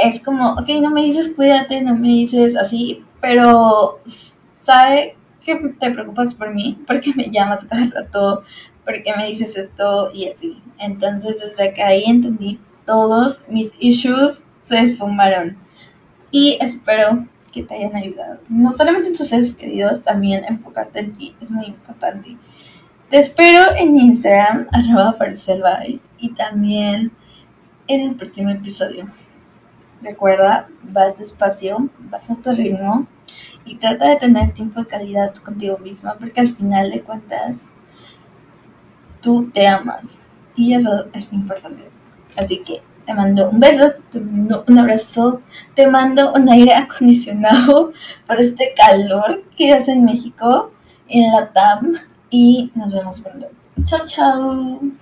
es 0.05 0.21
como, 0.21 0.53
ok, 0.53 0.69
no 0.81 0.91
me 0.91 1.03
dices 1.03 1.33
cuídate, 1.35 1.81
no 1.83 1.97
me 1.97 2.09
dices 2.09 2.57
así, 2.57 3.05
pero 3.21 4.01
sabe 4.05 5.17
que 5.45 5.57
te 5.57 5.91
preocupas 5.91 6.35
por 6.35 6.55
mí, 6.55 6.79
porque 6.87 7.13
me 7.15 7.31
llamas 7.31 7.65
cada 7.65 7.87
rato, 7.87 8.45
porque 8.85 9.15
me 9.17 9.27
dices 9.27 9.57
esto 9.57 10.11
y 10.13 10.29
así. 10.29 10.63
Entonces 10.79 11.41
desde 11.41 11.73
que 11.73 11.83
ahí 11.83 12.05
entendí, 12.05 12.61
todos 12.85 13.45
mis 13.49 13.73
issues 13.79 14.45
se 14.63 14.81
esfumaron. 14.81 15.57
Y 16.31 16.59
espero 16.61 17.27
que 17.53 17.63
te 17.63 17.75
hayan 17.75 17.97
ayudado. 17.97 18.41
No 18.49 18.73
solamente 18.73 19.09
en 19.09 19.17
tus 19.17 19.29
seres 19.29 19.55
queridos, 19.55 20.03
también 20.03 20.45
enfocarte 20.45 21.01
en 21.01 21.13
ti 21.15 21.35
es 21.41 21.51
muy 21.51 21.67
importante. 21.67 22.37
Te 23.11 23.19
espero 23.19 23.75
en 23.75 23.99
Instagram, 23.99 24.69
arroba 24.71 25.17
y 26.19 26.29
también 26.35 27.11
en 27.87 28.01
el 28.03 28.15
próximo 28.17 28.51
episodio. 28.51 29.09
Recuerda, 30.03 30.69
vas 30.83 31.19
despacio, 31.19 31.89
vas 32.01 32.29
a 32.29 32.35
tu 32.35 32.53
ritmo 32.53 33.07
y 33.65 33.77
trata 33.77 34.11
de 34.11 34.17
tener 34.17 34.53
tiempo 34.53 34.81
de 34.81 34.89
calidad 34.89 35.35
contigo 35.37 35.79
misma 35.79 36.17
porque 36.19 36.43
al 36.43 36.55
final 36.55 36.91
de 36.91 37.01
cuentas 37.01 37.71
tú 39.23 39.51
te 39.51 39.67
amas 39.67 40.21
y 40.55 40.75
eso 40.75 41.07
es 41.15 41.33
importante. 41.33 41.89
Así 42.37 42.59
que 42.59 42.83
te 43.07 43.15
mando 43.15 43.49
un 43.49 43.59
beso, 43.59 43.91
te 44.13 44.21
mando 44.21 44.67
un 44.69 44.79
abrazo, 44.79 45.41
te 45.73 45.87
mando 45.87 46.35
un 46.35 46.47
aire 46.51 46.75
acondicionado 46.75 47.95
por 48.27 48.39
este 48.39 48.75
calor 48.77 49.45
que 49.57 49.73
hace 49.73 49.93
en 49.93 50.05
México, 50.05 50.73
en 51.09 51.33
la 51.33 51.51
TAM 51.55 51.95
y 52.31 52.71
nos 52.75 52.93
vemos 52.93 53.21
pronto. 53.21 53.49
Chao, 53.85 54.07
chao. 54.07 54.81